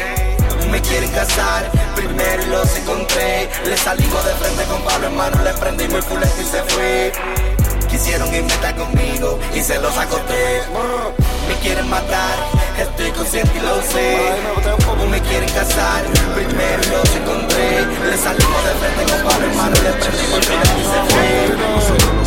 [0.71, 3.49] Me quieren casar, primero los encontré.
[3.65, 7.12] Le salimos de frente con palo en mano, le prendimos el fulete y se fue.
[7.89, 10.62] Quisieron irme estar conmigo y se los acosté.
[11.47, 12.36] Me quieren matar,
[12.77, 14.17] estoy consciente y lo sé.
[15.10, 16.03] Me quieren casar,
[16.34, 17.86] primero los encontré.
[18.10, 21.27] Le salimos de frente con palo en mano, le prendimos el y se fue.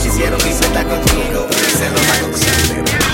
[0.02, 2.66] Quisieron irme estar conmigo se los acosté.
[2.74, 3.06] bien,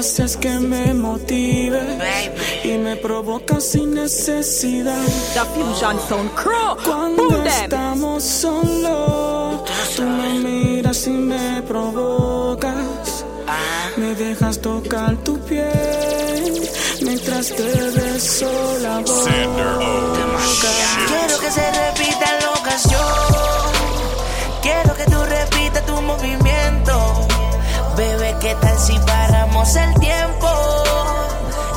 [0.00, 1.78] Haces que me motive
[2.64, 5.04] y me provoca sin necesidad.
[5.34, 6.74] The Fusion Sound Crew.
[6.82, 9.60] Cuando Boom estamos solos,
[9.94, 13.26] tú me miras y me provocas.
[13.98, 16.66] Me dejas tocar tu piel
[17.02, 19.78] mientras te beso la boca.
[21.08, 23.02] Quiero que se repita la ocasión.
[24.62, 27.28] Quiero que tú repitas tu movimiento.
[27.98, 28.98] Bebé, ¿qué tal si
[29.70, 30.48] paramos el tiempo?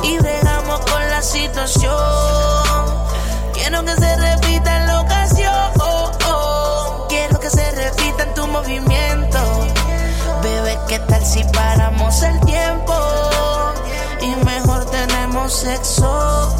[0.02, 1.92] Y bregamos con la situación.
[3.52, 5.72] Quiero que se repita la ocasión.
[7.08, 9.38] Quiero que se repita en tu movimiento.
[10.42, 12.94] Bebé, ¿qué tal si paramos el tiempo?
[14.20, 16.50] Y mejor tenemos sexo.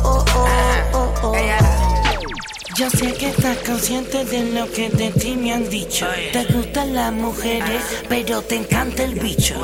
[2.76, 6.06] Yo sé que estás consciente de lo que de ti me han dicho.
[6.32, 9.54] Te gustan las mujeres, pero te encanta el bicho.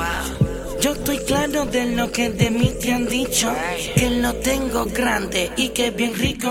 [0.81, 3.53] Yo estoy claro de lo que de mí te han dicho.
[3.95, 6.51] Que lo tengo grande y que bien rico.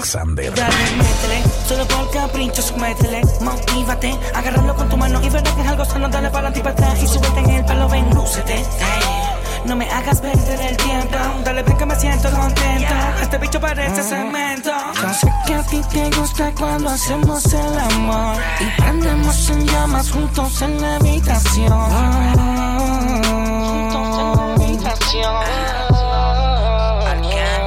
[0.56, 3.22] Dale, métele, solo por capricho, métele.
[3.42, 6.08] Motívate, agárralo con tu mano y verás que es algo sano.
[6.10, 8.54] Dale para adelante y para atrás y súbete en el palo, ven, lúcete.
[8.54, 11.18] Ay, No me hagas perder el tiempo.
[11.44, 12.94] Dale, ven que me siento contento.
[13.22, 14.72] Este bicho parece cemento.
[15.02, 18.36] Yo sé que a ti te gusta cuando hacemos el amor.
[18.60, 23.09] Y prendemos en llamas juntos en la habitación.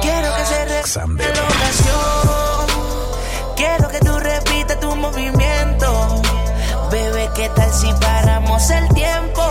[0.01, 2.67] Quiero que se repita la ocasión.
[3.55, 6.21] Quiero que tú repitas tu movimiento.
[6.91, 9.41] Bebé, ¿qué tal si paramos el tiempo?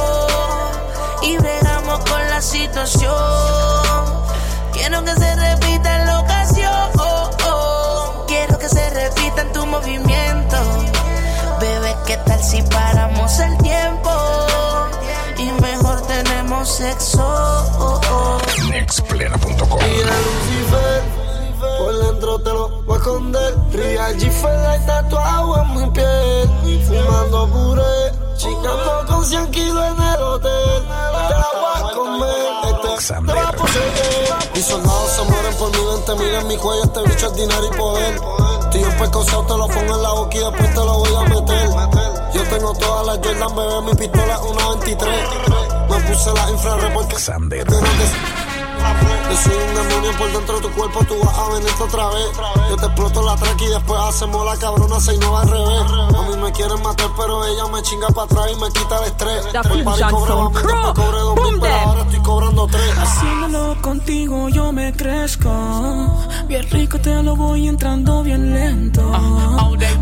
[1.23, 3.15] Y bregamos con la situación.
[4.75, 6.91] Quiero que se repita la ocasión.
[8.27, 10.59] Quiero que se repita en tu movimiento.
[11.59, 14.52] Bebé, ¿qué tal si paramos el tiempo?
[16.63, 17.21] con sexo.
[17.21, 18.39] Oh, oh.
[18.71, 19.79] Nextplena.com
[21.79, 23.55] por dentro te lo voy a esconder.
[23.73, 26.83] Ría Real G Fela tatuado en mi piel.
[26.87, 30.83] Fumando puré, chingando con 100 kilos en el hotel.
[31.29, 34.53] Te la voy a comer poseer.
[34.55, 37.67] Mis soldados se mueren por mi mente, mira en mi cuello, este bicho es dinero
[37.67, 38.21] y poder.
[38.71, 41.23] Tío, un pescosado te lo pongo en la boca y después te lo voy a
[41.29, 41.71] meter.
[42.35, 45.29] Yo tengo todas las Jordan, bebé, mi pistola es una 23.
[45.91, 47.67] Me puse la porque Xander.
[49.31, 52.27] Yo soy un demonio por dentro de tu cuerpo, tú vas a venirte otra vez.
[52.71, 55.83] Yo te exploto la track y después hacemos la cabrona seis no al revés.
[56.17, 59.05] A mí me quieren matar, pero ella me chinga para atrás y me quita el
[59.05, 59.47] estrés.
[59.47, 62.99] El party cobraba mil, después cobré dos mil, pero ahora estoy cobrando tres.
[62.99, 65.51] Haciéndolo contigo yo me crezco.
[66.47, 69.03] Bien rico te lo voy entrando bien lento.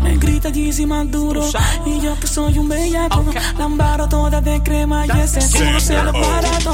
[0.01, 1.43] Me grita Yeezy más duro.
[1.85, 3.23] Y yo que soy un bellaco.
[3.57, 6.73] Lambaro toda de crema y ese culo se lo barato.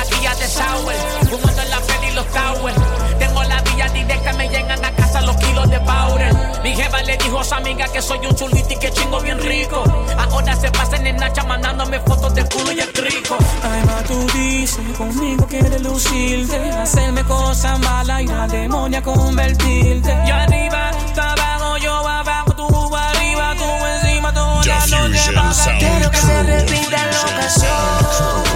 [0.00, 0.94] Bella taquilla de sour,
[1.28, 2.76] fumando en la peli y los towers.
[3.18, 6.34] Tengo la vía directa, me llegan a casa los kilos de powder.
[6.62, 9.38] Mi jefa le dijo a su amiga que soy un chulito y que chingo bien
[9.40, 9.84] rico.
[10.18, 13.36] Ahora se pasan en Nacha mandándome fotos de culo y el rico.
[13.62, 16.56] Ay, ma, tú dices, conmigo quieres lucirte.
[16.72, 20.16] Hacerme cosas malas y la demonia convertirte.
[20.26, 26.16] Yo arriba, tú abajo, yo abajo, tú arriba, tú encima, tú la noche Quiero que
[26.16, 26.46] se Crew.
[26.46, 28.49] repita la ocasión.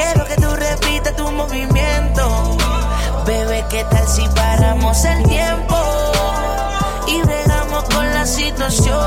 [0.00, 2.56] Quiero que tú repitas tu movimiento.
[3.26, 5.76] Bebé, ¿qué tal si paramos el tiempo?
[7.06, 8.98] Y bregamos con la situación.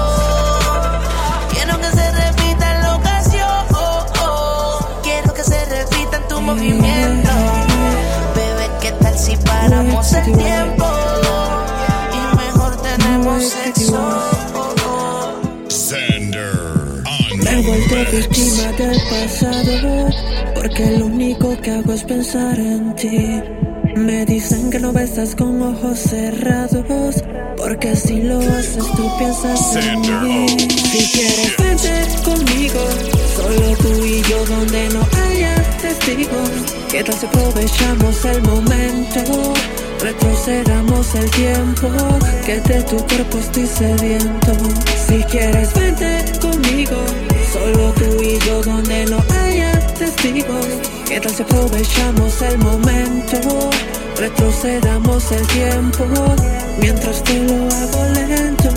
[1.52, 3.66] Quiero que se repita la ocasión.
[5.02, 7.32] Quiero que se repita tu movimiento.
[8.36, 10.86] Bebé, ¿qué tal si paramos el tiempo?
[12.14, 14.00] Y mejor tenemos sexo.
[15.70, 20.33] Xander on Me he vuelto víctima del pasado,
[20.64, 23.42] porque lo único que hago es pensar en ti.
[23.98, 27.22] Me dicen que no besas con ojos cerrados,
[27.58, 30.48] porque si lo haces tú piensas en mí.
[30.48, 32.80] Si quieres vente conmigo,
[33.36, 36.50] solo tú y yo donde no haya testigos.
[36.90, 39.54] ¿Qué tal si aprovechamos el momento?
[40.00, 41.90] Retrocedamos el tiempo,
[42.46, 44.54] que de tu cuerpo estoy sediento.
[45.08, 47.04] Si quieres vente conmigo,
[47.52, 49.83] solo tú y yo donde no haya
[50.24, 50.66] testigos.
[51.08, 53.70] ¿Qué tal si aprovechamos el momento?
[54.18, 56.06] Retrocedamos el tiempo,
[56.80, 58.70] mientras te lo hago lento.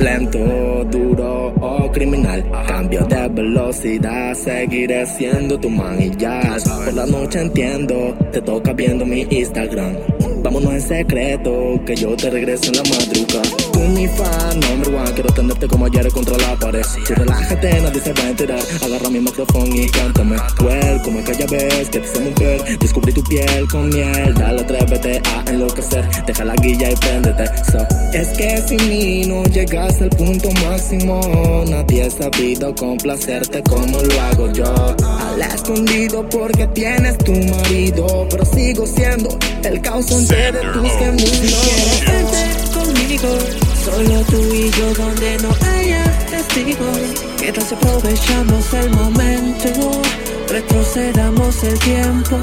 [0.00, 2.44] Lento, duro o criminal.
[2.66, 6.56] Cambio de velocidad, seguiré siendo tu man y ya.
[6.64, 9.96] Por la noche entiendo, te toca viendo mi Instagram.
[10.42, 13.42] Vámonos en secreto, que yo te regreso en la madruga.
[13.72, 16.84] Tú mi fan, number one, quiero tenerte como ayer contra la pared.
[16.84, 18.60] Si relájate, nadie se va a enterar.
[18.84, 20.36] Agarra mi micrófono y cántame.
[20.60, 24.34] Well, como aquella vez que te hice mujer, descubrí tu piel con miel.
[24.34, 26.08] Dale, atrévete a enloquecer.
[26.26, 27.46] Deja la guilla y préndete.
[27.70, 27.78] So,
[28.12, 31.64] es que sin mí no llegas al punto máximo.
[31.68, 34.96] Nadie ha sabido complacerte como lo hago yo.
[35.04, 38.26] Al escondido porque tienes tu marido.
[38.30, 41.30] Pero sigo siendo el causante de tus gemidos.
[41.30, 43.38] Si quieres vente conmigo,
[43.84, 46.98] solo tú y yo donde no haya testigos.
[47.38, 50.02] ¿Qué tal si aprovechamos el momento?
[50.48, 52.38] Retrocedamos el tiempo,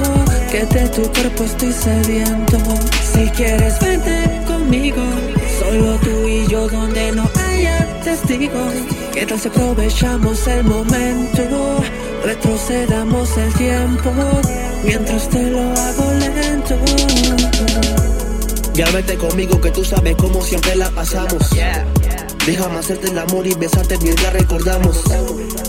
[0.51, 2.57] que de tu cuerpo estoy sediento.
[3.13, 5.03] Si quieres vente conmigo,
[5.59, 8.73] solo tú y yo donde no haya testigos.
[9.13, 11.83] ¿Qué tal si aprovechamos el momento?
[12.23, 14.11] Retrocedamos el tiempo,
[14.83, 16.14] mientras te lo hago
[18.73, 21.49] Ya vete conmigo que tú sabes cómo siempre la pasamos.
[22.45, 25.01] Déjame hacerte el amor y besarte mientras recordamos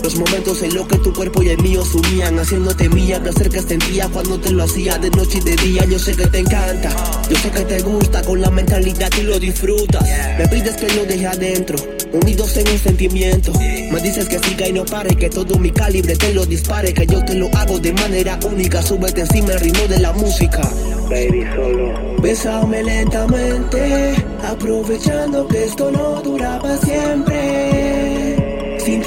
[0.07, 2.39] Los momentos en los que tu cuerpo y el mío sumían.
[2.39, 5.83] Haciéndote mía, placer que sentía cuando te lo hacía de noche y de día.
[5.83, 6.95] Yo sé que te encanta,
[7.29, 10.07] yo sé que te gusta Con la mentalidad y lo disfrutas.
[10.37, 11.77] Me pides que lo deje adentro,
[12.13, 13.51] unidos en un sentimiento.
[13.91, 17.05] Me dices que siga y no pare, que todo mi calibre te lo dispare Que
[17.05, 18.81] yo te lo hago de manera única.
[18.81, 20.61] Súbete encima el ritmo de la música.
[21.09, 22.15] Baby, solo.
[22.21, 27.76] Bésame lentamente Aprovechando que esto no dura para siempre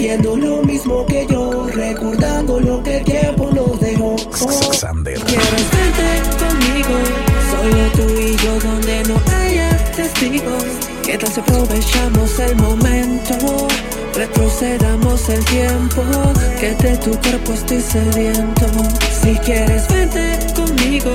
[0.00, 4.16] Sintiendo lo mismo que yo Recordando lo que el tiempo nos dejó
[5.26, 6.96] Quieres vente conmigo,
[7.50, 10.64] solo tú y yo donde no haya testigos.
[11.04, 13.68] ¿Qué tal si aprovechamos el momento?
[14.14, 16.02] Retrocedamos el tiempo,
[16.58, 18.66] que de tu cuerpo estoy sediento.
[19.22, 21.10] Si quieres vente conmigo,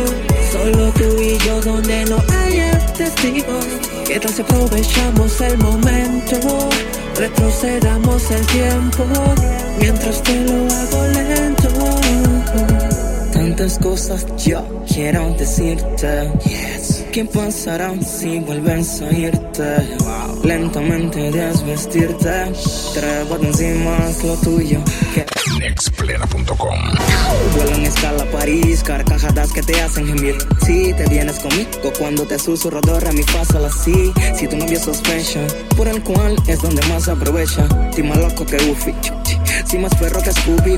[0.52, 3.66] solo tú y yo donde no haya testigos.
[4.06, 6.70] ¿Qué tal si aprovechamos el momento?
[7.18, 9.06] Retrocedamos el tiempo,
[9.80, 11.70] mientras te lo hago lento.
[13.32, 16.32] Tan tantas cosas yo quiero decirte.
[17.14, 19.96] ¿Qué pasará si vuelves a irte?
[20.46, 22.52] Lentamente desvestirte,
[22.94, 24.80] trépate encima, es lo tuyo.
[25.16, 25.26] Que
[25.60, 26.80] Nexplena.com
[27.56, 30.36] Vuelo en escala a París, carcajadas que te hacen gemir.
[30.64, 34.14] Si te vienes conmigo cuando te susurro dorra mi paso así.
[34.38, 35.42] Si tu novio sospecha,
[35.76, 37.68] por el cual es donde más aprovecha.
[37.96, 38.94] Ti más loco que Ufi,
[39.66, 40.78] si más perro que Scooby.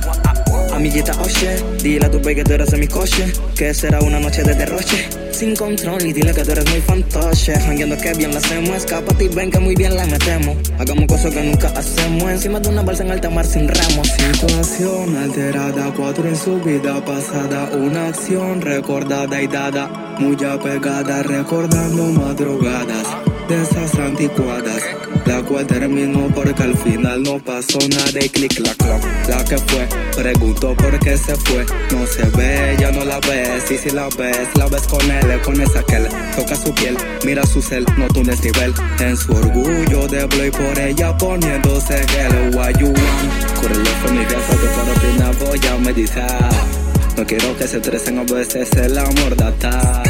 [0.74, 4.20] Amiguita, oye, dile a tu baby que tú eres de mi coche, que será una
[4.20, 5.27] noche de derroche.
[5.38, 7.54] Sin control y dile que tú eres muy fantoche.
[7.60, 10.58] Jangueando que bien la hacemos, escápate y ven que muy bien la metemos.
[10.80, 14.08] Hagamos cosas que nunca hacemos, encima de una balsa en alta mar sin remos.
[14.08, 22.06] Situación alterada, cuatro en su vida pasada, una acción recordada y dada, muy apegada, recordando
[22.06, 23.06] madrugadas
[23.48, 24.82] de esas anticuadas.
[25.28, 29.04] La cual terminó porque al final no pasó nada y clic la clock.
[29.28, 31.66] La que fue, preguntó por qué se fue.
[31.92, 33.70] No se ve, ya no la ves.
[33.70, 35.98] Y si la ves, la ves con él, con esa que
[36.34, 36.96] toca su piel.
[37.26, 38.74] Mira su cel, no tu desnivel.
[39.00, 42.56] En su orgullo de y por ella poniéndose gel.
[42.56, 43.60] What you want?
[43.62, 46.50] Correle con mi casa que para opinar voy a meditar.
[47.18, 50.07] No quiero que se estresen a veces el amor data.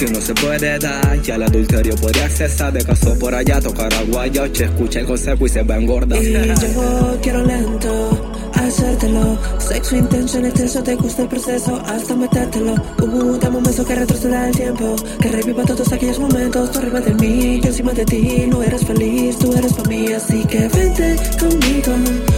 [0.00, 2.72] Si no se puede dar, ya el adulterio puede accesar.
[2.72, 5.78] De caso por allá, tocar agua, yo che, escucha el consejo y se va a
[5.78, 6.24] engordar.
[6.24, 9.38] Y yo quiero lento hacértelo.
[9.58, 12.76] Sexo intenso en exceso, te gusta el proceso hasta metértelo.
[13.42, 16.70] Dame un beso que retroceda el tiempo, que reviva todos aquellos momentos.
[16.72, 18.46] Tú arriba de mí, yo encima de ti.
[18.48, 21.92] No eres feliz, tú eres para mí, así que vente conmigo.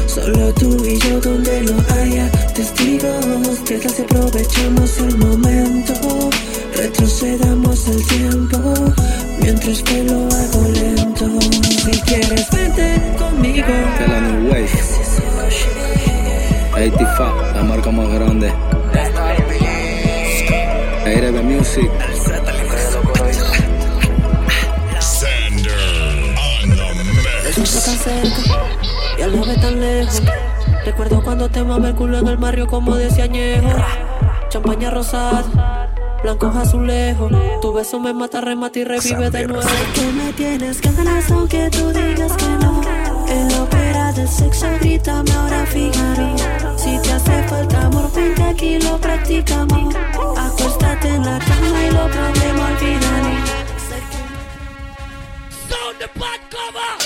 [0.09, 3.61] Solo tú y yo donde no haya testigos.
[3.65, 6.31] Que casi aprovechamos el momento.
[6.77, 8.59] Retrocedamos el tiempo
[9.41, 11.27] mientras que lo hago lento.
[11.85, 13.67] Si quieres, vente conmigo.
[13.99, 14.69] Que la New Wave.
[16.75, 18.53] 85, la marca más grande.
[21.05, 21.91] ARB Music.
[25.01, 25.73] Sander
[26.53, 27.75] on the Eso mix.
[27.75, 28.43] está tan cerca
[29.19, 30.23] y al ve tan lejos.
[30.85, 33.69] Recuerdo cuando te mamé el culo en el barrio como decía añejo.
[34.49, 35.82] Champaña rosada,
[36.23, 37.33] blancos azulejos.
[37.61, 39.63] Tu beso me mata, remata y revive de nuevo.
[39.63, 42.81] Sé que me tienes ganas aunque tú digas que no.
[43.29, 46.37] En la ópera del sexo grítame ahora fíjate.
[46.77, 49.95] Si te hace falta amor, ven que aquí lo practicamos.
[50.37, 53.33] Acuéstate en la cama y lo problemas olvídalo.
[55.69, 57.02] Sound the bad cover.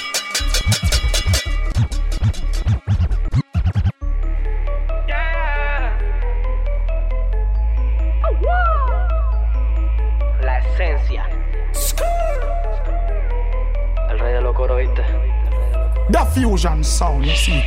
[16.36, 17.64] Fusion Sound, you see it.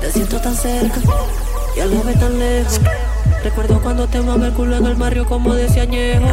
[0.00, 0.98] Te siento tan cerca
[1.76, 2.80] y a la vez tan lejos.
[3.42, 6.26] Recuerdo cuando te mamé el culo en el barrio como decía añejo.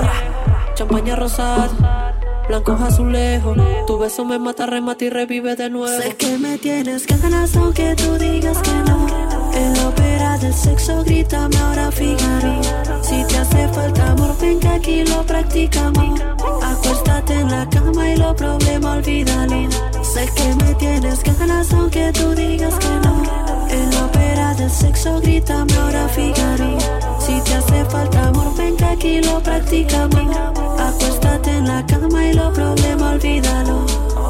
[0.73, 2.15] Champaña rosada,
[2.47, 3.57] blancos azulejos.
[3.87, 6.01] Tu beso me mata, remata y revive de nuevo.
[6.01, 9.05] Sé que me tienes ganas aunque tú digas que no.
[9.53, 12.61] En la ópera del sexo grítame ahora fíjate.
[13.01, 16.21] Si te hace falta amor, ven que aquí lo practicamos.
[16.63, 19.90] Acuéstate en la cama y los problemas olvídalo.
[20.13, 23.23] Sé que me tienes ganas aunque tú digas que no.
[23.69, 26.77] En la ópera del sexo grítame ahora fíjate.
[27.25, 30.35] Si te hace falta amor, ven que aquí lo practicamos.
[30.77, 33.85] Acuéstate en la cama y los problemas olvídalo.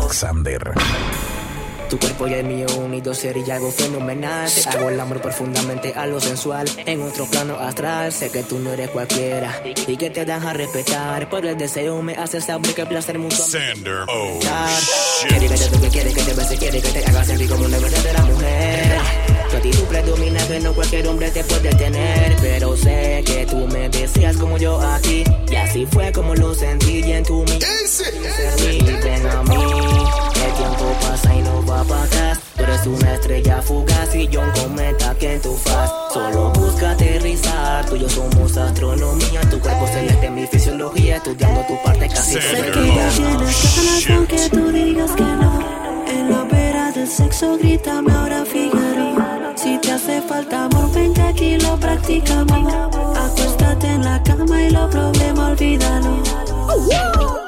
[0.09, 0.71] Xander.
[1.91, 4.49] Tu cuerpo y el mío unidos sería algo fenomenal.
[4.49, 6.65] Te hago el amor profundamente a lo sensual.
[6.85, 9.61] En otro plano astral, sé que tú no eres cualquiera.
[9.65, 11.29] Y que te das a respetar.
[11.29, 13.45] Por el deseo me hace saber que el placer mutuo.
[13.45, 14.39] Sander, oh
[15.27, 17.77] Quiere que te toque, quiere que te bese, quiere que te haga sentir como una
[17.77, 18.97] verdadera mujer.
[19.49, 22.37] Tu actitud predomina que no cualquier hombre te puede tener.
[22.39, 25.25] Pero sé que tú me deseas como yo a ti.
[25.51, 27.59] Y así fue como lo sentí y en tu mi.
[28.61, 29.90] Y ven a mí.
[30.61, 32.39] Tiempo pasa y no va para atrás.
[32.55, 35.91] Tú eres una estrella fugaz y yo un cometa que en tu faz.
[36.13, 37.83] Solo busca aterrizar.
[37.87, 39.41] Tú y yo somos astronomía.
[39.49, 41.15] Tu cuerpo celeste, mi fisiología.
[41.15, 42.71] Estudiando tu parte casi día.
[42.73, 46.05] tienes ganas aunque tú digas que no.
[46.07, 49.15] En la ópera del sexo grítame ahora fíjate.
[49.55, 52.71] Si te hace falta amor, ven que aquí lo practicamos.
[53.17, 57.40] Acuéstate en la cama y los problemas olvídalo.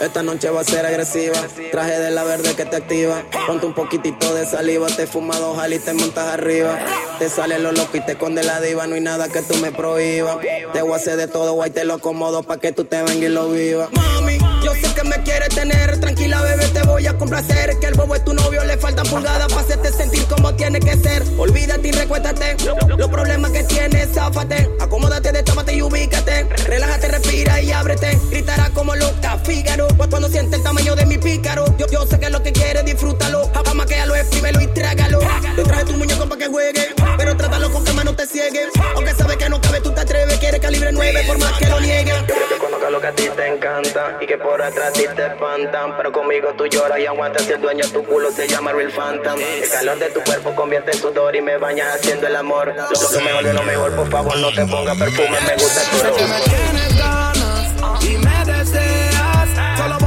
[0.00, 1.36] Esta noche va a ser agresiva.
[1.70, 3.22] Traje de la verde que te activa.
[3.46, 4.86] Ponte un poquitito de saliva.
[4.86, 6.78] Te fumas dos y te montas arriba.
[7.18, 8.86] Te sale lo loco y te esconde la diva.
[8.86, 10.38] No hay nada que tú me prohíbas.
[10.72, 13.16] Te voy a hacer de todo, guay, te lo acomodo pa' que tú te vengas
[13.16, 13.90] y lo vivas.
[13.92, 16.00] Mami, yo sé que me quieres tener.
[16.00, 17.78] Tranquila, bebé, te voy a complacer.
[17.78, 20.96] Que el bobo es tu novio, le faltan pulgadas para hacerte sentir como tiene que
[20.96, 21.22] ser.
[21.36, 22.56] Olvídate y recuéstate.
[22.96, 24.70] Los problemas que tienes, záfate.
[24.80, 26.44] Acomódate, destápate y ubícate.
[26.66, 28.18] Relájate, respira y ábrete.
[28.30, 29.89] Gritará como loca, Fígaro.
[30.30, 31.64] Siente el tamaño de mi pícaro.
[31.76, 33.50] Yo, yo sé que es lo que quiere, disfrútalo.
[34.06, 35.18] lo exprímelo y trágalo.
[35.56, 36.94] Te traje tu muñeco para que juegue.
[37.18, 38.68] Pero trátalo con que no te ciegue.
[38.94, 40.38] Aunque sabe que no cabe, tú te atreves.
[40.38, 42.12] Quiere calibre 9 por más que lo niegue.
[42.48, 44.18] Yo conozco lo que a ti te encanta.
[44.20, 45.96] Y que por atrás ti te espantan.
[45.96, 47.42] Pero conmigo tú lloras y aguantas.
[47.42, 49.40] Si el dueño de tu culo se llama Real Phantom.
[49.40, 52.72] El calor de tu cuerpo convierte en sudor y me bañas haciendo el amor.
[52.76, 55.38] Lo, lo mejor de lo mejor, por favor, no te pongas perfume.
[55.44, 56.89] Me gusta tu Sé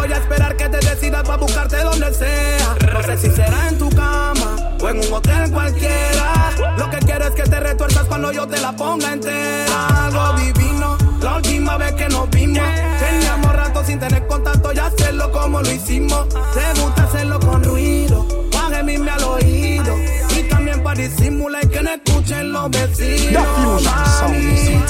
[0.04, 2.76] voy a esperar que te decidas para buscarte donde sea.
[2.94, 6.52] No sé si será en tu cama o en un hotel cualquiera.
[6.78, 10.06] Lo que quiero es que te retuerzas cuando yo te la ponga entera.
[10.06, 12.68] Algo divino, la última vez que nos vimos.
[13.00, 16.28] Teníamos rato sin tener contacto y hacerlo como lo hicimos.
[16.28, 18.28] Te gusta hacerlo con ruido,
[18.72, 19.96] gemirme al oído.
[20.38, 23.84] Y también para disimular que no escuchen los vecinos.
[23.84, 24.84] Mami.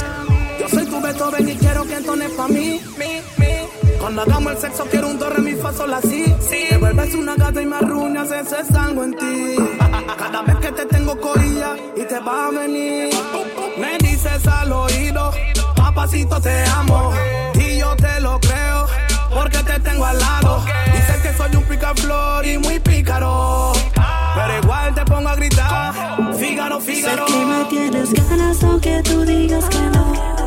[0.58, 2.80] Yo soy tu Beethoven y quiero que entones pa' mí.
[4.04, 6.26] Cuando hagamos el sexo quiero un do, re, mi, fa, sol, así.
[6.50, 9.56] Te vuelves una gata y me arruinas, eso es algo en ti.
[10.18, 13.14] Cada vez que te tengo corilla y te va a venir.
[13.78, 15.32] Me dices al oído,
[15.74, 17.14] papacito te amo.
[17.54, 18.86] Y yo te lo creo,
[19.32, 20.62] porque te tengo al lado.
[20.92, 23.72] Dices que soy un picaflor y muy pícaro.
[24.34, 25.94] Pero igual te pongo a gritar,
[26.38, 27.26] Fígaro, Fígaro.
[27.26, 30.43] Sé que me tienes ganas aunque tú digas que no.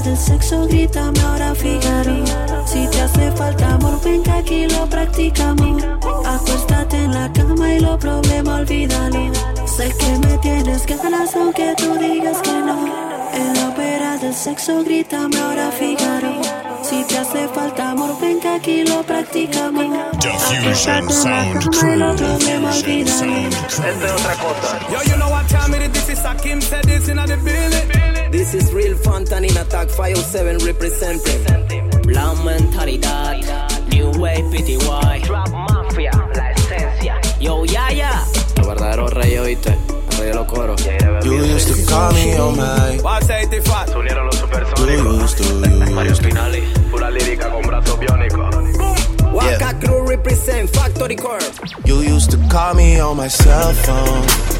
[0.00, 2.24] Ópera del sexo grítame ahora Fígaro.
[2.64, 5.82] Si te hace falta amor, ven que aquí lo practicamos.
[6.24, 9.30] Acuéstate en la cama y los problemas olvídalo.
[9.66, 12.86] Sé que me tienes ganas aunque tú digas que no.
[13.34, 16.40] En la ópera del sexo grítame ahora Fígaro.
[16.82, 19.84] Si te hace falta amor, ven que aquí lo practicamos.
[20.18, 22.16] Diffusion Sound Crew.
[22.16, 24.92] Diffusion Sound Crew.
[24.92, 25.92] Yo, you know what time it is?
[25.92, 27.99] This is Hakim said this in the building.
[28.30, 31.44] This is Real Fountain in Attack 507 representing.
[32.12, 33.36] La mentalidad,
[33.88, 37.20] New Wave PTY, Trap Mafia, la esencia.
[37.40, 38.24] Yo, ya, ya.
[38.56, 39.70] El verdadero rey, oíste.
[40.10, 40.80] El rey de los coros.
[41.24, 43.00] You used to call me on my.
[43.02, 43.88] What's 85?
[43.88, 45.90] Se unieron los supersónicos.
[45.90, 46.14] Mario.
[46.14, 48.54] Spinali, pura lírica con brazos biónicos.
[49.32, 51.40] Waka Crew represent Factory Core.
[51.84, 54.59] You used to call me on my cell phone.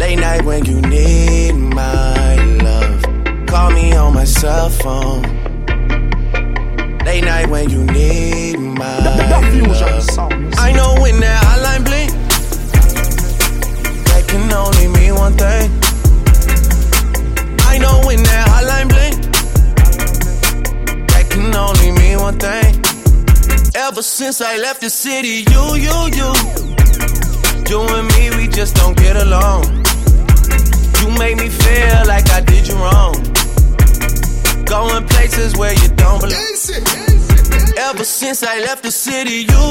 [0.00, 3.02] Late night when you need my love.
[3.46, 5.22] Call me on my cell phone.
[7.04, 9.44] Late night when you need my love.
[10.58, 12.10] I know when that hotline blink,
[14.08, 15.70] that can only mean one thing.
[17.66, 19.16] I know when that hotline blink,
[21.08, 22.74] that can only mean one thing.
[23.74, 26.32] Ever since I left the city, you, you, you.
[27.68, 29.87] You and me, we just don't get along.
[31.08, 33.14] You make me feel like I did you wrong.
[34.66, 36.36] Going places where you don't belong.
[37.78, 39.68] Ever since I left the city, you.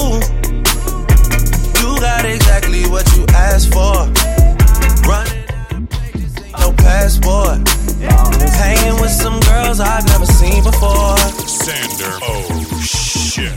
[1.77, 4.09] You got exactly what you asked for.
[5.07, 5.45] Running
[6.57, 7.61] no passport.
[8.57, 11.17] Hanging with some girls I've never seen before.
[11.45, 13.53] Sander, oh shit.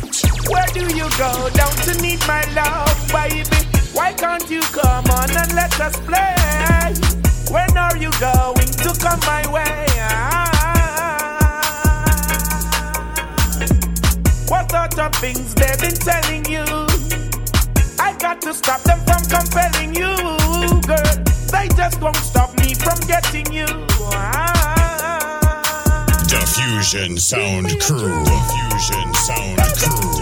[0.50, 1.48] Where do you go?
[1.54, 3.64] Don't you need my love, baby?
[3.94, 7.19] Why can't you come on and let us play?
[7.50, 9.86] When are you going to come my way?
[14.46, 16.64] What sort of things they've been telling you?
[17.98, 20.14] I got to stop them from compelling you,
[20.86, 21.16] girl.
[21.50, 23.66] They just won't stop me from getting you.
[26.28, 28.24] Diffusion Sound Crew.
[28.24, 29.66] Diffusion Sound Crew.
[29.66, 30.19] Diffusion Sound Crew.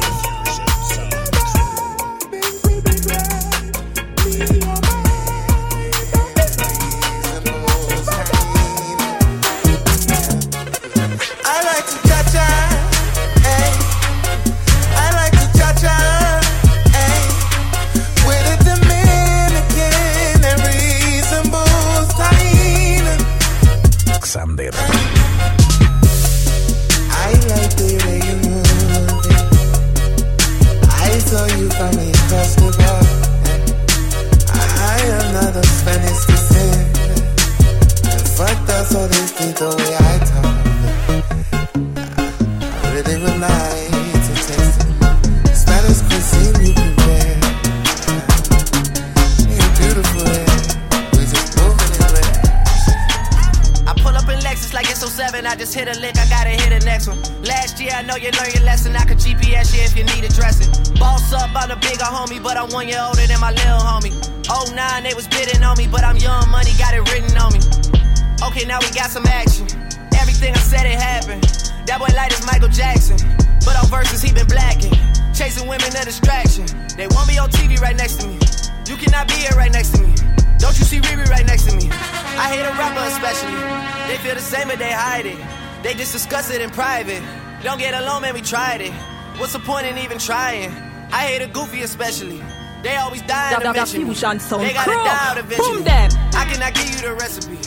[86.78, 87.22] Private.
[87.64, 88.92] Don't get along, man, we tried it.
[89.38, 90.70] What's the point in even trying?
[91.10, 92.40] I hate a goofy especially.
[92.84, 95.82] They always die Da- da- da- fusion sound They gotta die out eventually.
[95.82, 96.08] Boom them.
[96.40, 97.58] I cannot give you the recipe.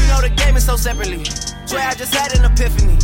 [0.00, 1.24] You know the game is so separately.
[1.70, 2.98] Swear I just had an epiphany.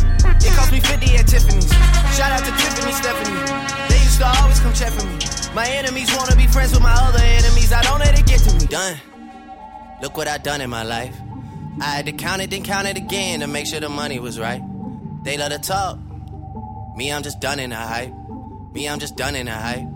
[0.45, 1.71] It cost me 50 at Tiffany's.
[2.17, 3.43] Shout out to Tiffany Stephanie.
[3.87, 5.15] They used to always come check for me.
[5.55, 7.71] My enemies wanna be friends with my other enemies.
[7.71, 8.65] I don't let it get to me.
[8.67, 8.97] Done.
[10.01, 11.15] Look what I done in my life.
[11.79, 14.37] I had to count it, then count it again to make sure the money was
[14.37, 14.61] right.
[15.23, 15.99] They love to talk.
[16.97, 18.13] Me, I'm just done in the hype.
[18.73, 19.87] Me, I'm just done in the hype.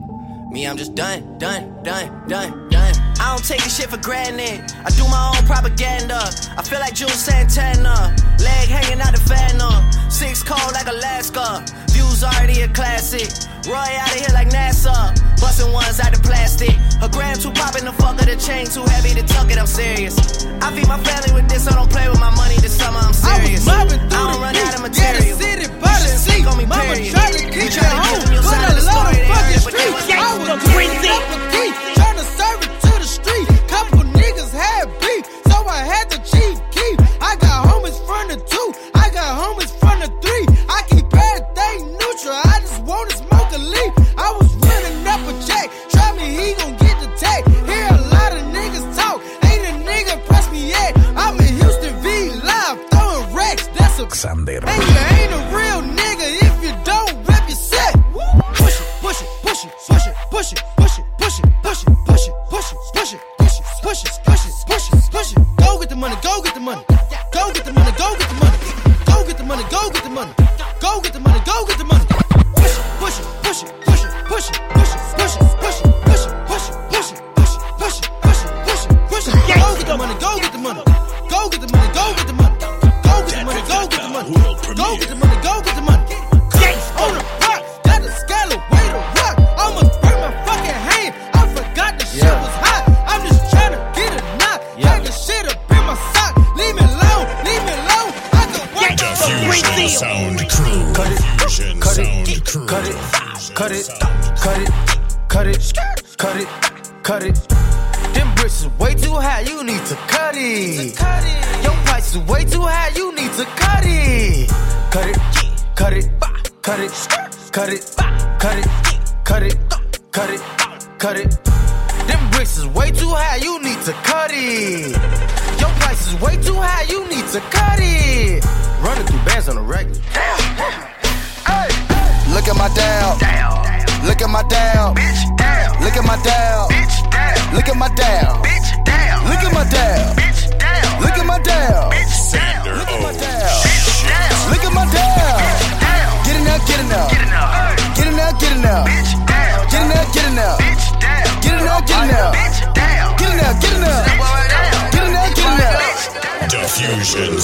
[0.50, 2.94] Me, I'm just done, done, done, done, done.
[3.20, 4.72] I don't take this shit for granted.
[4.86, 6.20] I do my own propaganda.
[6.58, 8.16] I feel like Jules Santana.
[8.40, 9.84] Leg hanging out the fan up.
[10.12, 11.64] Six cold like Alaska.
[11.92, 13.28] Views already a classic.
[13.68, 15.14] Roy out of here like NASA.
[15.42, 16.74] Busting ones out the plastic.
[17.02, 19.58] A gram too popping the fuck of the chain too heavy to tuck it.
[19.58, 20.16] I'm serious.
[20.62, 21.68] I feed my family with this.
[21.68, 23.00] I don't play with my money this summer.
[23.00, 23.68] I'm serious.
[23.68, 25.36] I, don't run out of material.
[25.38, 26.46] city by the sea.
[26.46, 27.12] on me, Mama period.
[27.12, 29.90] tried to keep it home, your but I of the the fucking heard, but they
[30.00, 30.16] streets.
[30.16, 31.10] I was crazy.
[31.10, 33.48] A trying to serve it to the street.
[33.68, 36.67] Couple niggas had beef, so I had to cheat.
[37.30, 40.46] I got homies from the two, I got homies from the three.
[40.70, 42.40] I keep everything neutral.
[42.54, 43.92] I just wanna smoke a leaf.
[44.18, 45.66] I was running up a check.
[45.92, 47.42] Try me, he gon' get the tag.
[47.68, 49.18] Hear a lot of niggas talk.
[49.44, 50.92] Ain't a nigga press me yet.
[51.18, 52.08] I'm in Houston V
[52.52, 53.68] live, throwing racks.
[53.78, 54.64] That's a Xander.
[54.66, 55.27] and you ain't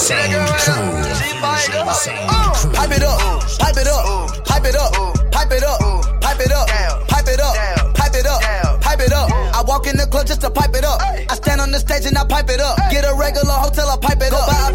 [0.04, 1.00] Sound Sound.
[2.74, 4.92] Pipe it up, pipe it up, pipe it up,
[5.32, 6.68] pipe it up, pipe it up,
[7.08, 9.30] pipe it up, pipe it up, pipe it up.
[9.32, 11.00] I walk in the club just to pipe it up.
[11.00, 12.76] I stand on the stage and I pipe it up.
[12.90, 14.74] Get a regular hotel, I pipe it up.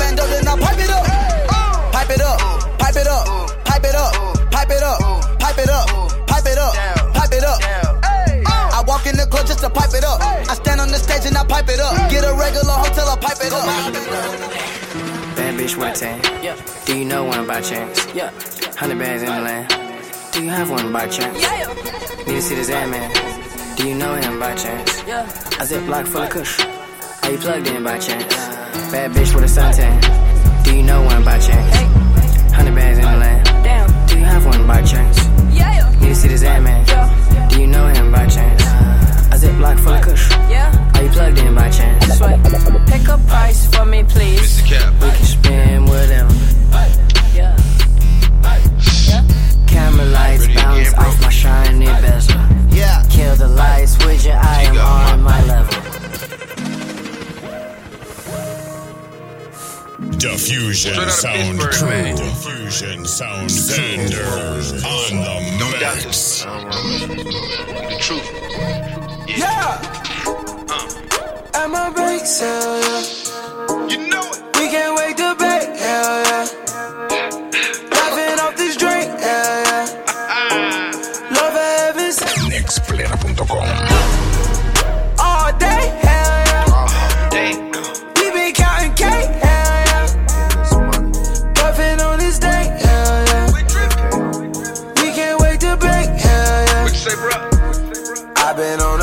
[15.99, 16.23] 10.
[16.41, 16.55] Yeah.
[16.85, 18.07] Do you know one by chance?
[18.15, 18.31] Yeah.
[18.31, 19.67] 100 bags in the land.
[20.31, 21.41] Do you have one by chance?
[21.41, 21.67] Yeah.
[22.25, 23.75] Need to see this man.
[23.75, 25.03] Do you know him by chance?
[25.05, 25.25] Yeah.
[25.59, 26.57] A ziplock full of kush.
[27.23, 28.33] Are you plugged in by chance?
[28.93, 30.63] Bad bitch with a suntan.
[30.63, 31.75] Do you know one by chance?
[32.55, 33.45] 100 bags in the land.
[33.45, 34.07] Damn.
[34.07, 35.17] Do you have one by chance?
[35.53, 35.91] Yeah.
[35.99, 36.85] Need to see this man.
[37.49, 38.78] Do you know him by chance?
[39.39, 40.29] A zip block full of kush.
[40.49, 40.91] Yeah.
[40.95, 42.17] Are you plugged in by chance?
[42.17, 42.43] Sweat.
[42.87, 44.59] Pick a price for me, please.
[44.59, 44.67] Mr.
[44.67, 44.93] Cap.
[44.95, 46.33] We can spend whatever.
[47.33, 47.55] Yeah.
[49.65, 52.35] Camera lights bounce off my shiny bezel.
[52.69, 53.05] Yeah.
[53.09, 55.79] Kill the lights with your eye, I'm on my level.
[60.17, 62.15] Diffusion Sound Crew.
[62.17, 65.39] Diffusion Sound Xander on the
[65.79, 66.43] mix.
[66.43, 69.09] The truth.
[69.38, 69.82] Yeah.
[71.53, 73.28] At my bake sale,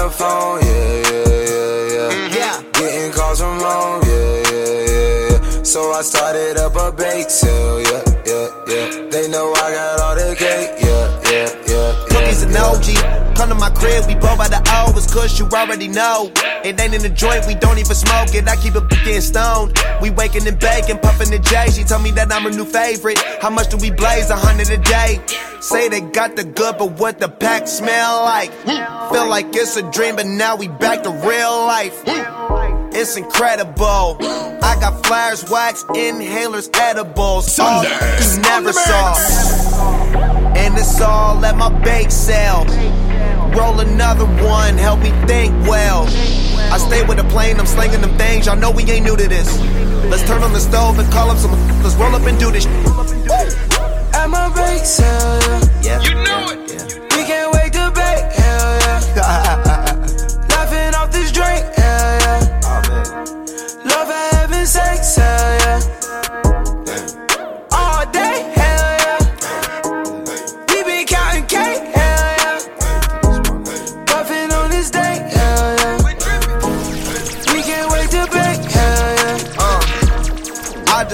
[0.07, 2.11] the phone, yeah, yeah, yeah, yeah.
[2.15, 2.35] Mm-hmm.
[2.39, 2.63] Yeah.
[2.79, 5.63] Getting calls from home, yeah, yeah, yeah, yeah.
[5.63, 8.87] So I started up a bake sale, yeah, yeah, yeah.
[9.11, 11.91] They know I got all the cake, yeah, yeah, yeah.
[12.11, 12.87] Cookies and OG.
[13.37, 14.56] Come to my crib, we both by the O.
[14.56, 14.56] It's
[15.17, 16.31] kush, you already know.
[16.63, 18.47] It ain't in the joint, we don't even smoke it.
[18.47, 19.73] I keep it getting stoned.
[20.03, 21.71] We waking and baking, puffing the J.
[21.71, 23.19] She told me that I'm her new favorite.
[23.41, 24.29] How much do we blaze?
[24.29, 25.21] A hundred a day.
[25.61, 28.53] Say they got the good, but what the pack smell like?
[29.13, 32.03] Feel like it's a dream, but now we back to real life.
[32.93, 34.19] It's incredible.
[34.21, 37.59] I got flyers, wax, inhalers, edibles.
[37.59, 39.15] All you never saw.
[40.57, 42.67] And it's all at my bake sale.
[43.57, 46.05] Roll another one, help me think well.
[46.71, 48.45] I stay with the plane, I'm slinging them things.
[48.45, 49.49] Y'all know we ain't new to this.
[50.11, 51.53] Let's turn on the stove and call up some.
[51.83, 52.67] Let's roll up and do this.
[54.15, 55.41] At my bake sale,
[55.83, 55.83] yeah.
[55.83, 56.01] Yeah.
[56.03, 57.01] You know it.
[57.17, 59.63] We can't wait to bake, hell yeah.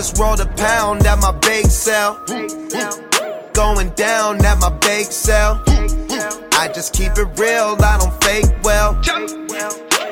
[0.03, 2.19] just rolled a pound at my bake sale.
[3.53, 5.63] Going down at my bake sale.
[6.55, 9.01] I just keep it real, I don't fake well.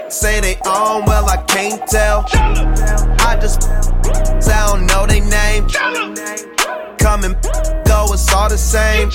[0.08, 2.24] Say they own, well, I can't tell.
[2.30, 3.62] I just
[4.40, 5.66] sound know they name.
[6.98, 7.24] Come
[8.10, 9.10] and go, it's all the same.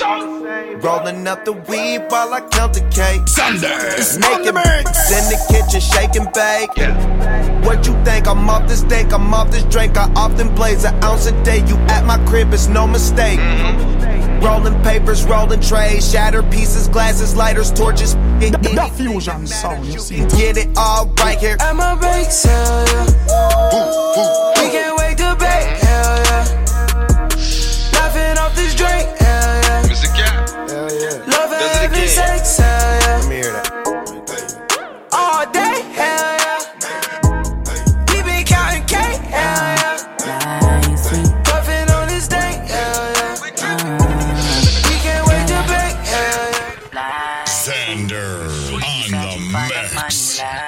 [0.81, 3.27] Rolling up the weed while I count the cake.
[3.27, 3.67] Sunday,
[3.97, 7.65] it's Naked in the kitchen, shaking and bake.
[7.65, 8.27] What you think?
[8.27, 9.97] I'm off this dick, I'm off this drink.
[9.97, 11.65] I often blaze an ounce a day.
[11.65, 13.39] You at my crib, it's no mistake.
[13.39, 14.43] Mm-hmm.
[14.43, 18.15] Rolling papers, rolling trays, shattered pieces, glasses, lighters, torches.
[18.39, 20.19] Get The fusion sound, you see.
[20.37, 21.57] Get it all right here.
[21.59, 22.85] At my bake sale,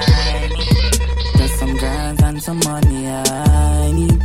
[0.08, 1.38] mix.
[1.38, 4.24] Just some girls and some money I need.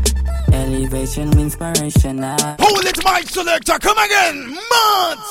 [0.53, 3.79] Elevation, inspiration I Hold it, my selector.
[3.79, 4.49] Come again.
[4.49, 5.31] Months.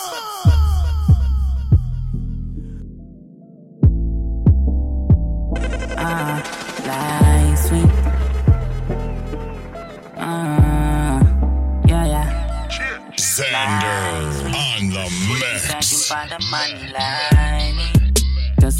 [5.97, 6.41] Ah,
[6.87, 7.91] light sweet.
[10.17, 11.19] Ah,
[11.87, 12.29] yeah, yeah.
[13.17, 16.11] Xander on the mix.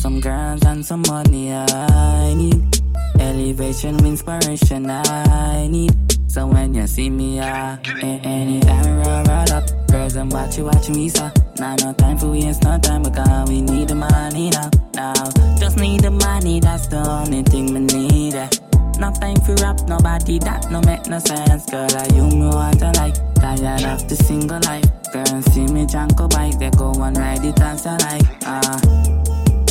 [0.02, 2.82] Some girls and some money I need.
[3.20, 5.94] Elevation, inspiration I need.
[6.28, 10.90] So when you see me, uh, anytime we roll, up, girls and watch you, watch
[10.90, 11.30] me, so.
[11.60, 14.72] Now no time for waste, no time because we need the money now.
[14.96, 15.14] Now,
[15.60, 18.34] just need the money, that's the only thing we need.
[18.34, 18.50] Eh.
[18.98, 21.88] No time for rap, nobody that no make no sense, girl.
[21.96, 24.86] I you me want to like, tired of the single life.
[25.14, 28.26] Girl, see me junk a bike, they go and ride it as I like.
[28.46, 29.21] Ah,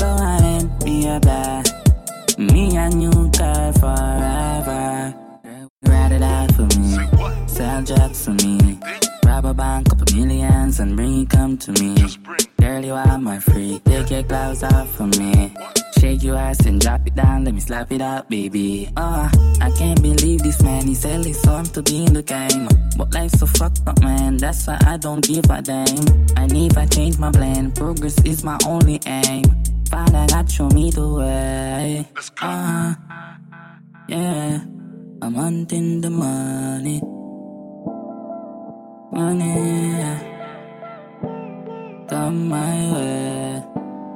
[0.00, 1.68] go and be a bad.
[2.38, 5.14] Me and you, girl, forever.
[5.84, 7.46] Ride it out for me.
[7.46, 8.78] Sell drugs for me.
[9.24, 11.94] Rob a bank, couple millions, and bring it come to me.
[12.58, 13.84] Girl, you are my freak.
[13.84, 15.54] Take your clothes off for me.
[16.00, 18.88] Shake your ass and drop it down, let me slap it out, baby.
[18.96, 19.30] Oh,
[19.60, 21.04] I can't believe this man, he's
[21.46, 22.68] on to be in the game.
[22.96, 26.26] But life's so fucked up, man, that's why I don't give a damn.
[26.38, 29.44] I need to change my plan, progress is my only aim
[29.90, 32.06] find I got you the way.
[32.16, 32.94] Uh-huh.
[34.08, 34.60] Yeah,
[35.22, 37.00] I'm hunting the money.
[39.12, 40.18] Money, yeah.
[42.08, 43.64] Come my way.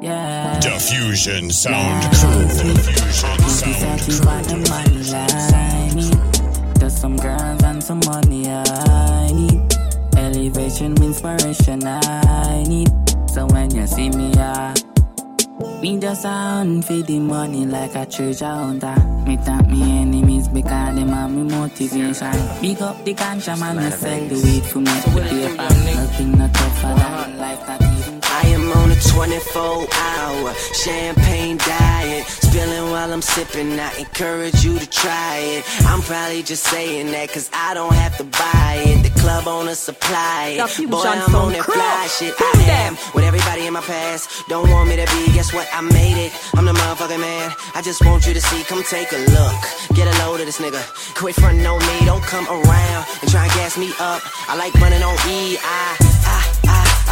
[0.02, 0.60] Yeah.
[0.60, 2.10] Diffusion Sound yeah.
[2.10, 2.42] Crew.
[2.46, 4.18] Diffusion Sound Crew.
[4.50, 6.74] The money I need.
[6.78, 9.74] There's some girls and some money I need.
[10.16, 12.90] Elevation, inspiration I need.
[13.28, 14.93] So when you see me, I
[16.14, 18.94] sound, feed the money like a treasure hunter.
[19.26, 22.32] Me thank me enemies because them are me motivation.
[22.60, 25.56] Big up the ganja man, me sell the weed for make the paper.
[25.56, 27.80] Nothing not tougher than life that.
[28.24, 32.26] I am on a 24 hour champagne diet.
[32.26, 35.64] Spilling while I'm sipping, I encourage you to try it.
[35.86, 39.02] I'm probably just saying that cause I don't have to buy it.
[39.04, 40.60] The club owner supply.
[40.88, 42.34] Boy, I'm on that fly shit.
[42.38, 42.52] I
[42.84, 44.28] am with everybody in my past.
[44.48, 45.66] Don't want me to be, guess what?
[45.72, 46.32] I made it.
[46.54, 47.50] I'm the motherfucking man.
[47.74, 49.60] I just want you to see, come take a look.
[49.96, 50.82] Get a load of this nigga.
[51.16, 54.20] Quit frontin' on me, don't come around and try and gas me up.
[54.46, 55.56] I like running on E.
[55.56, 56.13] I,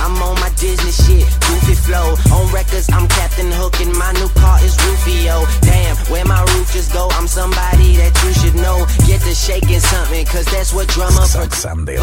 [0.02, 2.18] I'm on my Disney shit, goofy flow.
[2.34, 5.46] On records, I'm Captain Hook, and my new car is Rufio.
[5.62, 7.06] Damn, where my roof just go?
[7.14, 8.82] I'm somebody that you should know.
[9.06, 11.22] Get to shaking something, cause that's what drummer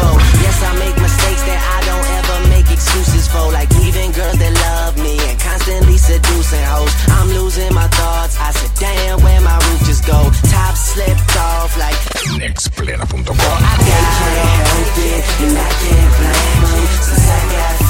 [0.00, 0.16] for.
[0.40, 3.52] Yes, I make mistakes that I don't ever make excuses for.
[3.52, 6.92] Like leaving girls that love me and constantly seducing hoes.
[7.20, 8.40] I'm losing my thoughts.
[8.40, 10.16] I said, damn, where my roof just go?
[10.48, 12.00] Top slipped off like.
[12.40, 13.36] Nextplena.com.
[13.36, 14.08] I can't
[14.56, 17.89] help it, and I can't blame 'em since I got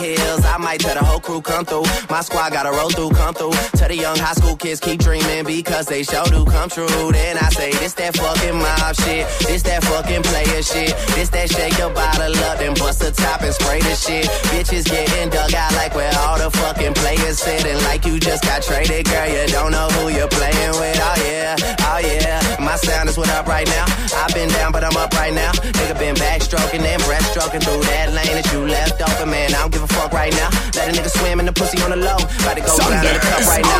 [0.77, 1.85] tell the whole crew come through.
[2.09, 3.51] My squad gotta roll through, come through.
[3.75, 7.11] Tell the young high school kids keep dreaming because they sure do come true.
[7.11, 9.27] Then I say, this that fucking mob shit.
[9.47, 10.95] This that fucking player shit.
[11.15, 14.25] This that shake your bottle up and bust the top and spray the shit.
[14.53, 18.61] Bitches getting dug out like where all the fucking players sitting like you just got
[18.63, 19.27] traded, girl.
[19.27, 20.97] You don't know who you're playing with.
[21.01, 21.55] Oh yeah,
[21.91, 22.41] oh yeah.
[22.59, 23.85] My sound is what up right now.
[24.15, 25.51] I've been down, but I'm up right now.
[25.51, 29.53] Nigga been backstroking and breaststroking through that lane that you left open, man.
[29.53, 30.49] I don't give a fuck right now.
[30.75, 32.17] Let a nigga swim in the pussy on the low.
[32.17, 33.69] About to go down in the cup right now.
[33.69, 33.77] I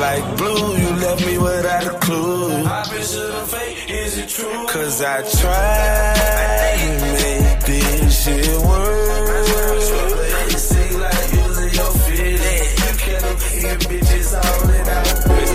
[0.00, 2.64] Like blue, you left me without a clue.
[4.68, 9.02] Cause I tried to make this shit work.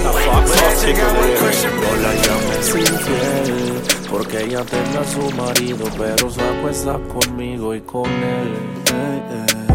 [0.03, 1.36] No la llames
[2.79, 8.53] infiel, porque ella tenga a su marido, pero se acuesta conmigo y con él.
[8.93, 9.23] Ey,
[9.61, 9.66] ey.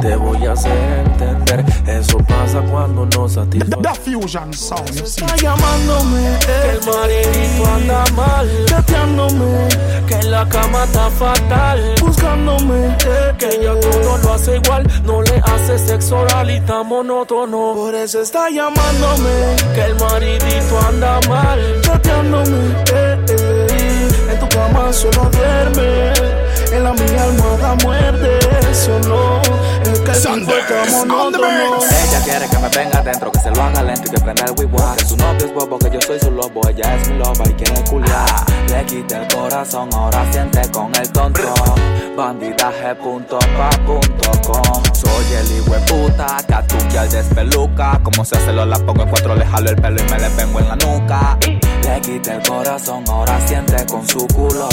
[0.00, 0.72] Te voy a hacer
[1.06, 3.82] entender, eso pasa cuando no satisface.
[3.82, 4.90] The Fusion Sound.
[4.90, 9.68] Está llamándome, que el maridito anda mal, chateándome,
[10.06, 12.96] que en la cama está fatal, buscándome,
[13.38, 17.74] que ella todo lo hace igual, no le hace sexo oral y está monótono.
[17.74, 24.92] Por eso está llamándome, que el maridito anda mal, chateándome, eh, eh, en tu cama
[24.92, 26.12] solo duerme,
[26.72, 28.38] en la mía almohada muerde,
[28.72, 29.40] solo,
[31.46, 34.52] Ella quiere que me venga adentro, que se lo haga lento y que prenda el
[34.58, 34.96] wiwa.
[34.96, 36.60] Que su novio es bobo, que yo soy su lobo.
[36.68, 38.26] Ella es mi loba y quiere culiar.
[38.68, 41.42] Le quité el corazón, ahora siente con el tonto.
[42.16, 48.00] Bandidaje.pa.com Soy el hijo de puta, catuque al despeluca.
[48.02, 50.28] Como se hace lo la pongo en cuatro, le jalo el pelo y me le
[50.30, 51.38] vengo en la nuca.
[51.98, 54.68] Le quité el corazón, ahora siente con su culo.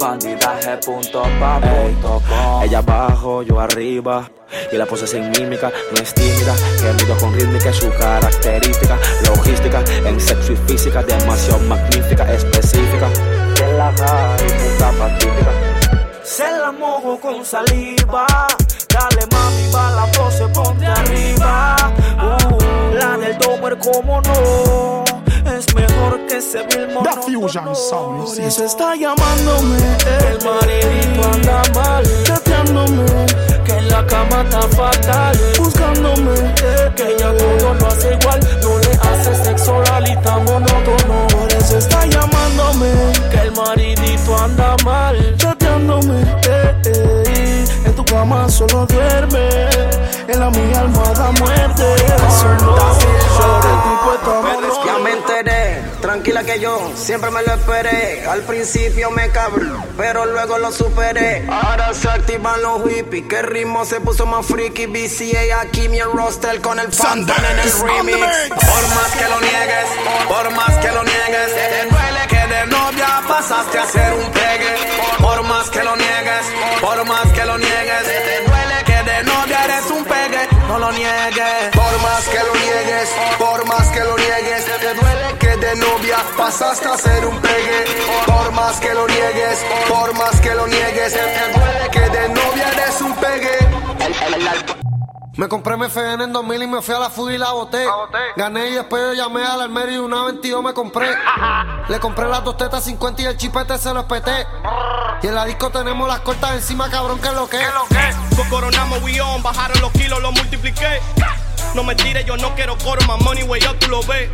[0.00, 4.28] Bandidaje.pa.com Ella abajo, yo arriba.
[4.72, 6.56] Y la pose sin mímica, no es tímida.
[6.80, 8.98] Que mido con rítmica es su característica.
[9.28, 13.08] Logística, en sexo y física, demasiado magnífica, específica.
[13.54, 15.52] Que la y puta pacífica.
[16.24, 18.26] Se la mojo con saliva.
[18.88, 21.76] Dale mami, va la pose, ponte arriba.
[22.18, 22.58] Uh,
[22.96, 25.05] la del domer, como no.
[25.66, 27.10] Es mejor que se ve el mono.
[27.10, 29.76] The Fusion Sound, Por eso está llamándome.
[30.30, 33.06] El maridito anda mal, chateándome.
[33.64, 36.54] Que en la cama está fatal, buscándome.
[36.94, 41.26] Que ella todo lo hace igual, no le hace sexo oral y está monótono.
[41.28, 42.92] Por eso está llamándome.
[43.30, 46.20] Que el maridito anda mal, chateándome.
[46.48, 49.48] Eh, eh, en tu cama solo duerme,
[50.28, 51.26] en la mía almohada.
[52.36, 52.76] Solo,
[53.36, 58.26] solo el tipo está me enteré, tranquila que yo siempre me lo esperé.
[58.26, 59.66] Al principio me cabré,
[59.96, 61.46] pero luego lo superé.
[61.50, 64.86] Ahora se activan los hippies, que el ritmo se puso más freaky.
[64.86, 68.18] BCA aquí mi roster con el fan en el remix.
[68.48, 69.88] Por más que lo niegues,
[70.28, 74.74] por más que lo niegues, te duele que de novia pasaste a ser un pegue.
[75.18, 76.46] Por más que lo niegues,
[76.80, 78.45] por más que lo niegues, te
[80.68, 81.70] No lo niegues.
[81.72, 83.08] Por más que lo niegues,
[83.38, 87.84] por más que lo niegues, te duele que de novia pasaste a ser un pegue.
[88.26, 89.58] Por más que lo niegues,
[89.88, 94.85] por más que lo niegues, te duele que de novia eres un pegue.
[95.36, 97.84] Me compré mi FN en 2000 y me fui a la fuga y la boté.
[98.36, 101.08] Gané y después yo llamé al almero y una 22 me compré.
[101.88, 104.46] Le compré las dos tetas 50 y el chipete se lo espeté.
[105.22, 107.66] Y en la disco tenemos las cortas encima, cabrón, que es lo que es.
[108.34, 111.00] Co- Coronamos we on, bajaron los kilos, los multipliqué.
[111.74, 114.30] No me tires, yo no quiero coro, más money way up, tú lo ves.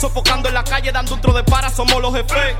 [0.00, 2.56] Sofocando en la calle, dando un tro de para, somos los jefes.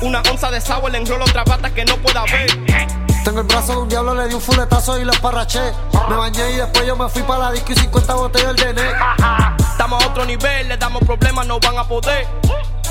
[0.00, 3.01] Una onza de sour, le enrolo otra bata que no pueda ver.
[3.24, 5.72] Tengo el brazo de un diablo, le di un fuletazo y lo esparraché.
[6.08, 8.90] Me bañé y después yo me fui para la disco y 50 botellas del DN.
[9.70, 12.26] Estamos a otro nivel, le damos problemas, no van a poder.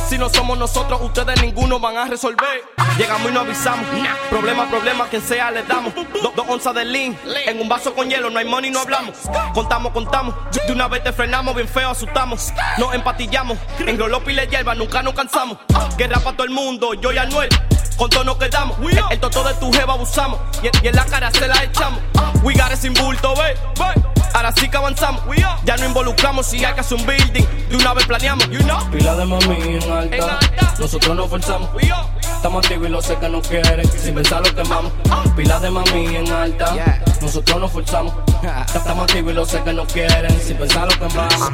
[0.07, 2.63] Si no somos nosotros, ustedes ninguno van a resolver.
[2.97, 3.86] Llegamos y no avisamos.
[4.29, 5.93] Problema, problema, quien sea, le damos.
[5.95, 7.17] Do- dos onzas de lean.
[7.45, 9.15] En un vaso con hielo, no hay money, no hablamos.
[9.53, 10.34] Contamos, contamos.
[10.65, 12.51] De una vez te frenamos, bien feo, asustamos.
[12.77, 13.57] Nos empatillamos.
[13.79, 15.57] En Grolopi le hierba, nunca nos cansamos.
[15.97, 17.49] Guerra para todo el mundo, yo y Anuel.
[17.97, 18.77] Con todo nos quedamos.
[19.09, 20.39] El toto de tu jeva abusamos.
[20.63, 21.99] Y, y en la cara se la echamos.
[22.43, 23.55] We got it sin bulto, ve.
[24.34, 25.21] Ahora sí que avanzamos.
[25.63, 27.45] Ya no involucramos si hay que hacer un building.
[27.69, 28.49] De una vez planeamos.
[28.49, 28.79] You know?
[28.91, 30.39] Pila de mami en alta.
[30.79, 31.69] Nosotros nos forzamos.
[32.36, 33.91] Estamos activos y lo sé que no quieren.
[33.91, 34.91] Sin pensar lo quemamos.
[35.36, 36.73] Pila de mami en alta.
[37.21, 38.13] Nosotros nos forzamos.
[38.73, 40.41] Estamos activos y lo sé que no quieren.
[40.41, 41.51] Sin pensar lo quemamos.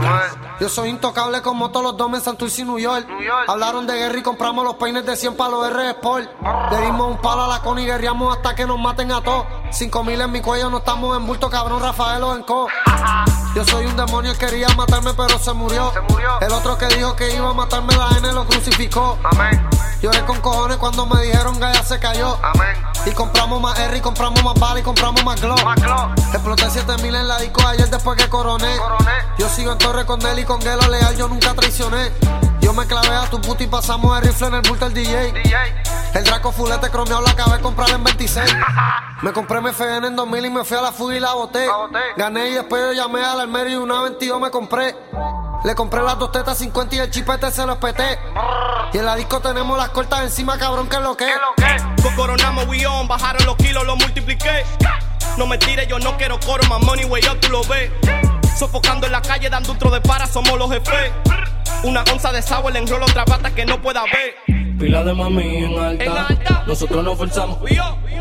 [0.60, 3.06] Yo soy intocable como todos los domes en Santurce y New York.
[3.48, 6.30] Hablaron de guerra y compramos los peines de 100 para los R Sport.
[6.72, 9.46] Le dimos un palo a la con y guerreamos hasta que nos maten a todos.
[9.72, 12.67] Cinco mil en mi cuello, no estamos en bulto, cabrón, Rafael o en co.
[13.56, 15.92] Yo soy un demonio, él quería matarme, pero se murió.
[16.42, 19.18] El otro que dijo que iba a matarme, la N lo crucificó.
[20.02, 22.38] Lloré con cojones cuando me dijeron Gaia se cayó.
[23.06, 25.58] Y compramos más R y compramos más bala y compramos más glow.
[26.34, 28.78] Exploté 7000 en la disco ayer después que coroné.
[29.40, 32.12] Yo sigo en torre con él y con Gelo leal, yo nunca traicioné.
[32.62, 35.34] Yo me clavé a tu puta y pasamos el rifle en el bulto del DJ.
[36.14, 38.56] El Draco fulete cromeado la acabé de comprar en 26.
[39.22, 41.68] Me compré mi FN en 2000 y me fui a la fuga y la boté.
[42.18, 44.96] Gané y después yo llamé al almero y una 22 me compré.
[45.64, 48.20] Le compré las dos tetas 50 y el chipete se lo espeté.
[48.94, 51.84] Y en la disco tenemos las cortas encima, cabrón, que es lo que es.
[52.02, 54.64] Co- Coronamos we on, bajaron los kilos, los multipliqué.
[55.38, 57.92] No me tires, yo no quiero coro, más money way up, tú lo ves.
[58.58, 61.12] Sofocando en la calle, dando un tro de para, somos los jefes.
[61.84, 64.36] Una onza de sour, le enrolo otra bata que no pueda ver.
[64.80, 66.28] Pila de mami en alta.
[66.68, 67.58] Nosotros nos forzamos.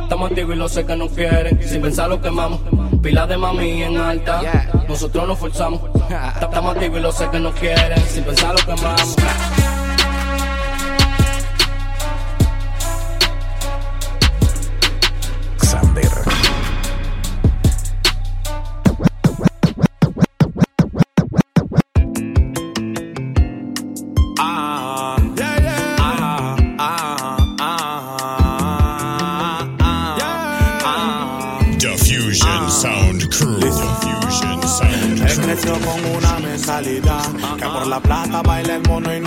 [0.03, 1.61] Estamos activos y lo sé que no quieren.
[1.63, 2.61] Sin pensar lo quemamos.
[3.03, 4.41] Pila de mami en alta.
[4.89, 5.81] Nosotros nos forzamos.
[6.41, 8.01] Estamos activos y lo sé que no quieren.
[8.09, 9.17] Sin pensar lo quemamos.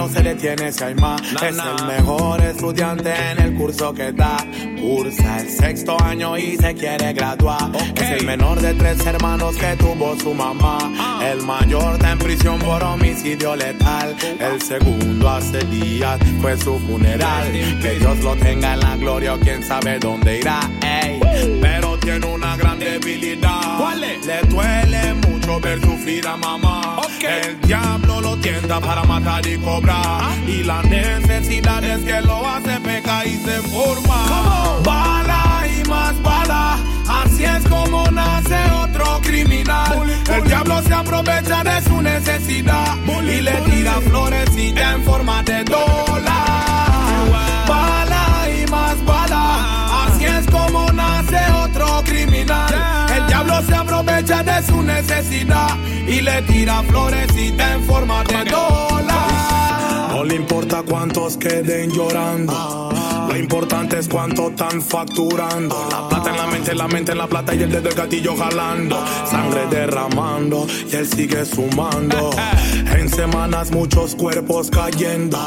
[0.10, 1.22] Se detiene si hay más.
[1.22, 4.38] Es el mejor estudiante en el curso que da.
[4.80, 7.72] Cursa el sexto año y se quiere graduar.
[7.96, 10.78] Es el menor de tres hermanos que tuvo su mamá.
[11.22, 14.16] El mayor está en prisión por homicidio letal.
[14.40, 17.52] El segundo hace días fue su funeral.
[17.82, 20.60] Que Dios lo tenga en la gloria o quién sabe dónde irá.
[20.82, 21.19] ey.
[22.10, 23.78] Tiene una gran debilidad.
[23.78, 24.26] ¿Cuál es?
[24.26, 27.02] Le duele mucho ver sufrir a mamá.
[27.22, 30.24] El diablo lo tienta para matar y cobrar.
[30.48, 34.80] Y la necesidad es que lo hace peca y se forma.
[34.84, 36.80] Bala y más bala.
[37.08, 40.10] Así es como nace otro criminal.
[40.34, 42.98] El diablo se aprovecha de su necesidad.
[43.22, 46.34] Y le tira florecita en forma de dólar.
[47.68, 50.06] Bala y más bala.
[50.08, 52.74] Así es como nace otro criminal.
[53.16, 55.78] El diablo se aprovecha de su necesidad
[56.08, 60.10] y le tira florecita en forma de dólar.
[60.12, 62.90] No le importa cuántos queden llorando.
[63.30, 65.88] Lo importante es cuánto están facturando.
[65.92, 68.36] La plata en la mente, la mente en la plata y el dedo del gatillo
[68.36, 68.98] jalando.
[69.30, 72.32] Sangre derramando y él sigue sumando.
[72.98, 75.38] En semanas muchos cuerpos cayendo.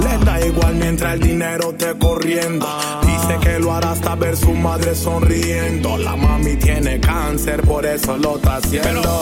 [0.00, 2.66] Le da igual mientras el dinero te corriendo.
[3.02, 5.96] Dice que lo hará hasta ver su madre sonriendo.
[5.98, 9.20] La mami tiene cáncer, por eso lo está haciendo.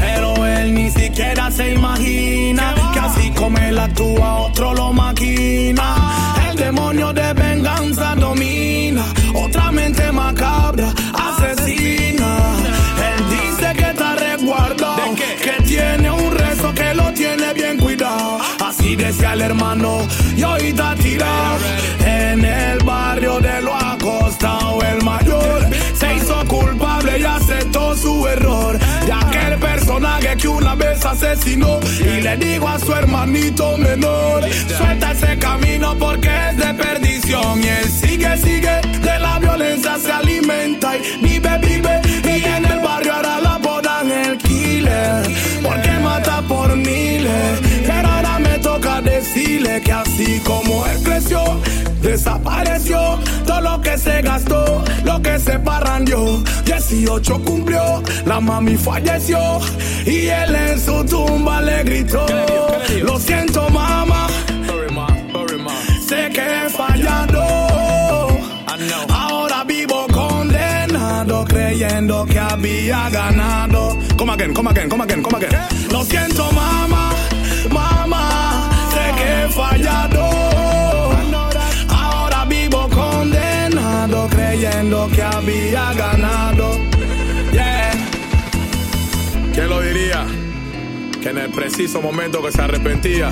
[0.00, 6.34] Pero él ni siquiera se imagina que así como él actúa, otro lo maquina.
[6.50, 9.04] El demonio de venganza domina,
[9.34, 12.36] otra mente macabra asesina.
[13.10, 18.38] Él dice que está resguardado, que tiene un rezo que lo tiene bien cuidado.
[18.64, 20.06] Así decía el hermano,
[20.36, 21.58] y hoy está tirado
[22.04, 23.89] en el barrio de lo
[24.42, 28.78] El mayor se hizo culpable y aceptó su error.
[29.04, 31.78] De aquel personaje que una vez asesinó.
[32.00, 34.42] Y le digo a su hermanito menor:
[34.78, 37.62] Suelta ese camino porque es de perdición.
[37.62, 42.00] Y él sigue, sigue, de la violencia se alimenta y vive, vive.
[42.24, 45.22] Y en el barrio ahora la bodan el killer.
[45.62, 47.60] Porque mata por miles.
[47.86, 51.60] Pero ahora me toca decirle que así como él creció,
[52.10, 53.18] desapareció.
[53.46, 56.42] Todo lo que se gastó, lo que se parrandió.
[56.64, 59.38] 18 cumplió, la mami falleció.
[60.04, 62.26] Y él en su tumba le gritó:
[63.02, 64.26] Lo siento, mamá.
[66.08, 67.42] Sé que he fallado.
[69.08, 73.96] Ahora vivo condenado, creyendo que había ganado.
[74.16, 75.52] Come again, come again, come again, come again.
[75.92, 77.12] Lo siento, mamá,
[77.70, 78.68] mamá.
[78.92, 80.49] Sé que he fallado.
[84.90, 86.78] Creyendo que había ganado.
[87.52, 87.90] Yeah.
[89.52, 90.26] ¿Quién lo diría?
[91.22, 93.30] Que en el preciso momento que se arrepentía,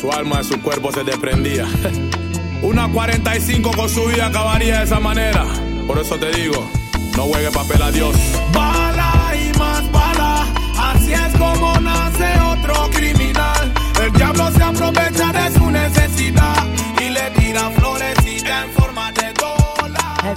[0.00, 1.66] su alma de su cuerpo se desprendía.
[2.62, 5.44] Una 45 con su vida acabaría de esa manera.
[5.86, 6.68] Por eso te digo,
[7.16, 8.14] no juegue papel a Dios.
[8.52, 10.46] Bala y más bala,
[10.78, 13.72] así es como nace otro criminal.
[14.02, 16.77] El diablo se aprovecha de su necesidad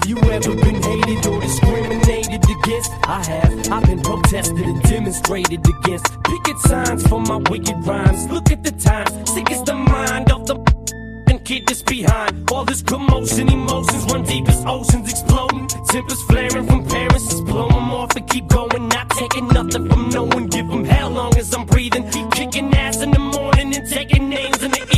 [0.02, 2.92] Have you ever been hated or discriminated against?
[3.04, 3.72] I have.
[3.72, 6.24] I've been protested and demonstrated against.
[6.24, 8.28] Picket signs for my wicked rhymes.
[8.32, 9.12] Look at the times.
[9.32, 10.56] Sick is the mind of the
[11.30, 12.50] and kid that's behind.
[12.52, 15.68] All this commotion, emotions run deep as oceans exploding.
[15.68, 18.88] Tempers flaring from parents, just blow them off and keep going.
[18.88, 20.48] Not taking nothing from no one.
[20.48, 22.10] Give them hell long as I'm breathing.
[22.10, 24.91] Keep kicking ass in the morning and taking names in the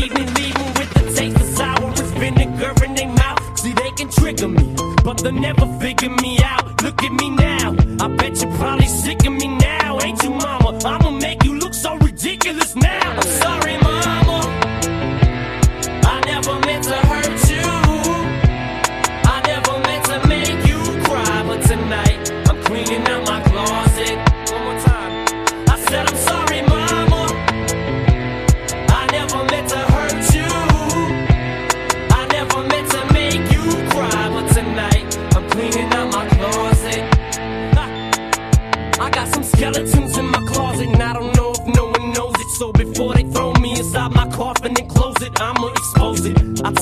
[5.23, 6.83] they'll never figure me out.
[6.83, 7.75] Look at me now.
[8.01, 9.99] I bet you're probably sick of me now.
[10.01, 10.62] Ain't you, mama?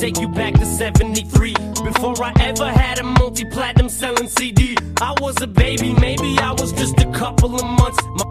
[0.01, 1.53] Take you back to 73.
[1.83, 6.53] Before I ever had a multi platinum selling CD, I was a baby, maybe I
[6.53, 8.03] was just a couple of months.
[8.17, 8.25] My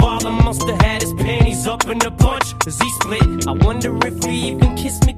[0.00, 3.46] father must have had his panties up in a bunch, cause he split.
[3.46, 5.11] I wonder if he even kissed me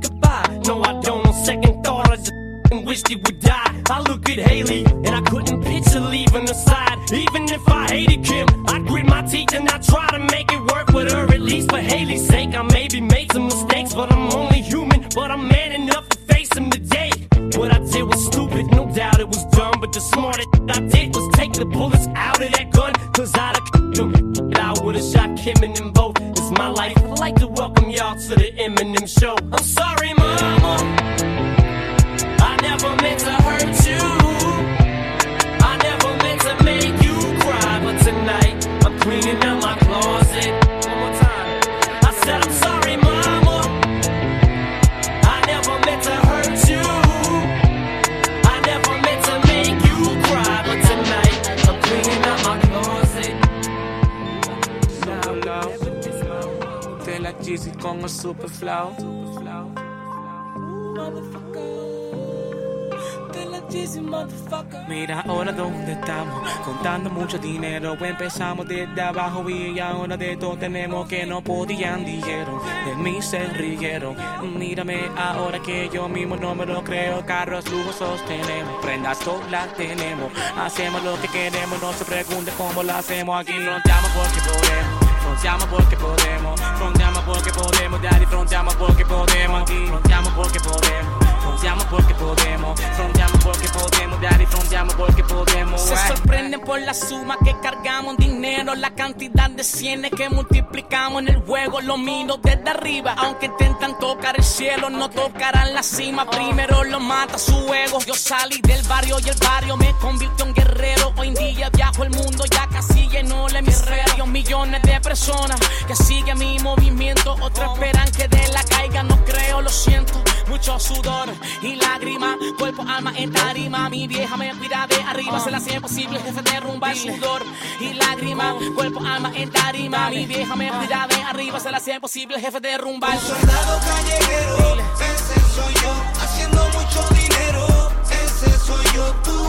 [68.01, 72.61] Empezamos desde abajo y ahora de todo tenemos que no podían dijeron.
[72.87, 74.16] De mí se rieron.
[74.59, 77.25] Mírame ahora que yo mismo no me lo creo.
[77.25, 80.31] Carros lujosos tenemos, prendas todas las tenemos.
[80.59, 83.41] Hacemos lo que queremos, no se pregunte cómo lo hacemos.
[83.41, 85.05] Aquí fronteamos porque podemos.
[85.25, 91.24] Fronteamos porque podemos, fronteamos porque podemos, daddy, fronteamos porque podemos, aquí fronteamos porque podemos.
[91.45, 95.79] Fronteamos porque podemos, fronteamos porque podemos, daddy, fronteamos porque podemos.
[95.79, 101.29] Se sorprenden por la suma que cargamos, dinero, la cantidad de cienes que multiplicamos en
[101.29, 101.83] el juego.
[101.83, 106.25] Lo miro desde arriba, aunque intentan tocar el cielo, no tocarán la cima.
[106.31, 107.99] Primero lo mata su ego.
[108.07, 111.12] Yo salí del barrio y el barrio me convirtió en guerrero.
[111.19, 114.25] Hoy en día viajo el mundo, ya casi lleno el hemisferio.
[114.27, 119.03] Millones de personas que siguen mi movimiento, otros esperan que de la caiga.
[119.03, 123.89] No creo, lo siento, mucho sudor y lágrimas, cuerpo, alma en tarima.
[123.89, 127.43] Mi vieja me cuida de arriba, se la hace posible, jefe derrumba el sudor
[127.81, 130.11] y lágrimas, cuerpo, alma en tarima.
[130.11, 134.77] Mi vieja me cuida de arriba, se la hace posible, jefe derrumba el soldado callejero,
[135.01, 139.44] ese soy yo, haciendo mucho dinero, ese soy yo, tú,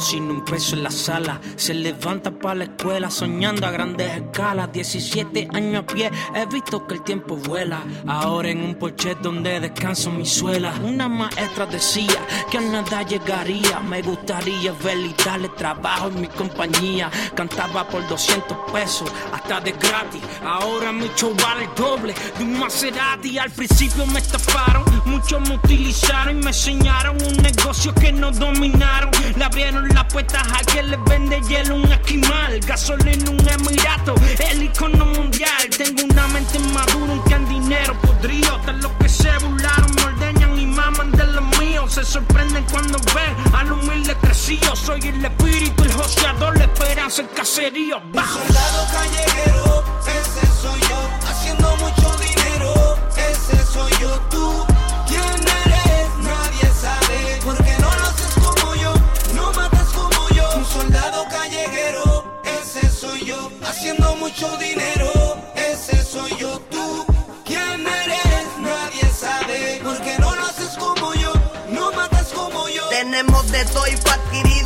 [0.00, 1.40] sin un peso en la sala.
[1.56, 4.72] Se levanta para la escuela soñando a grandes escalas.
[4.72, 7.82] 17 años a pie, he visto que el tiempo vuela.
[8.06, 10.72] Ahora en un porche donde descanso mi suela.
[10.82, 12.18] Una maestra decía
[12.50, 13.78] que a nada llegaría.
[13.80, 17.10] Me gustaría verle y darle trabajo en mi compañía.
[17.34, 20.22] Cantaba por 200 pesos, hasta de gratis.
[20.44, 23.38] Ahora mi show vale el doble de un Maserati.
[23.38, 29.10] Al principio me estafaron, muchos me utilizaron y me enseñaron un negocio que no dominaron.
[29.44, 32.60] Abrieron las puertas a quien les vende hielo un esquimal.
[32.60, 34.14] Gasolina un emirato,
[34.50, 35.68] el icono mundial.
[35.76, 38.58] Tengo una mente madura, un en dinero podrido.
[38.66, 41.94] De los que se burlaron, me ordeñan y maman de los míos.
[41.94, 44.74] Se sorprenden cuando ven al humilde crecido.
[44.76, 48.00] Soy el espíritu, el joseador, la esperanza, el caserío.
[48.12, 48.38] Bajo.
[48.46, 54.13] Soldado callejero, ese soy yo, haciendo mucho dinero, ese soy yo,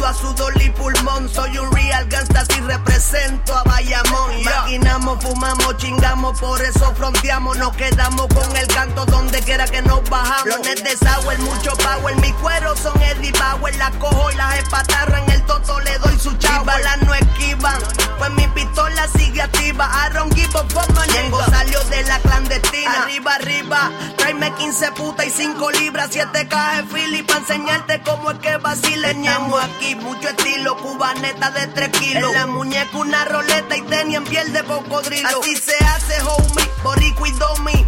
[0.08, 1.28] a sudor y pulmón.
[1.28, 4.42] Soy un real gangsta si represento a Bayamón.
[4.42, 7.58] Maquinamos, fumamos, chingamos, por eso fronteamos.
[7.58, 10.46] Nos quedamos con el canto donde quiera que nos bajamos.
[10.46, 12.16] Los de sour, mucho power.
[12.16, 13.76] Mi cuero son Eddie Power.
[13.76, 15.27] Las cojo y las espatarran.
[15.58, 16.64] El toto le doy su chavo.
[16.64, 17.78] balas no esquivan.
[18.18, 19.86] Pues mi pistola sigue activa.
[20.04, 23.02] Aaron fuck, my Ñengo salió de la clandestina.
[23.02, 23.90] Arriba, arriba.
[24.16, 26.08] Tráeme 15 putas y 5 libras.
[26.12, 29.14] 7 cajas Philly para enseñarte cómo es que vacile.
[29.14, 30.76] Ñamo aquí, mucho estilo.
[30.76, 32.30] Cubaneta de 3 kilos.
[32.30, 35.40] En la muñeca una roleta y tenía en piel de cocodrilo.
[35.40, 36.70] Así se hace, homie.
[36.82, 37.86] Borico y domi.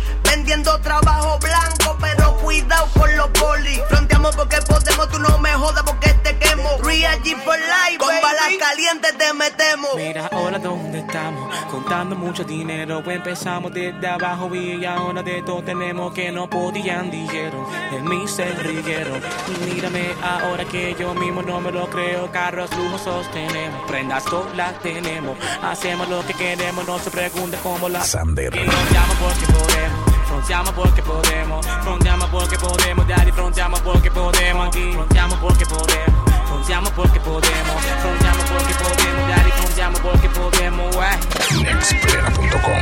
[0.51, 3.81] Vendiendo trabajo blanco, pero cuidado con los polis.
[3.89, 6.77] Fronteamos porque podemos, tú no me jodas porque te quemo.
[6.83, 9.95] Real G for life, con balas calientes te metemos.
[9.95, 13.01] Mira ahora dónde estamos, contando mucho dinero.
[13.09, 17.65] Empezamos desde abajo y ahora de todo tenemos que no podían dijeron.
[17.93, 19.23] En mí se rieron.
[19.47, 22.29] Y mírame ahora que yo mismo no me lo creo.
[22.33, 25.39] Carros lujosos tenemos, prendas todas las tenemos.
[25.63, 28.03] Hacemos lo que queremos, no se pregunte cómo la.
[28.03, 28.53] Sander.
[28.53, 30.10] Y fronteamos porque podemos.
[30.31, 36.91] Fronteamos porque podemos, fronteamos porque podemos, daddy, fronteamos porque podemos, aquí, fronteamos porque podemos, fronteamos
[36.93, 41.67] porque podemos, fronteamos porque podemos, daddy, fronteamos porque podemos, wey.
[41.67, 41.73] Eh.
[41.73, 42.81] Explera.com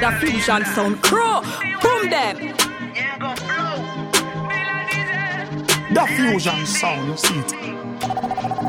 [0.00, 1.42] The Fusion Sound Crew,
[1.82, 2.54] boom them.
[5.92, 8.65] The fusion sound, you see it.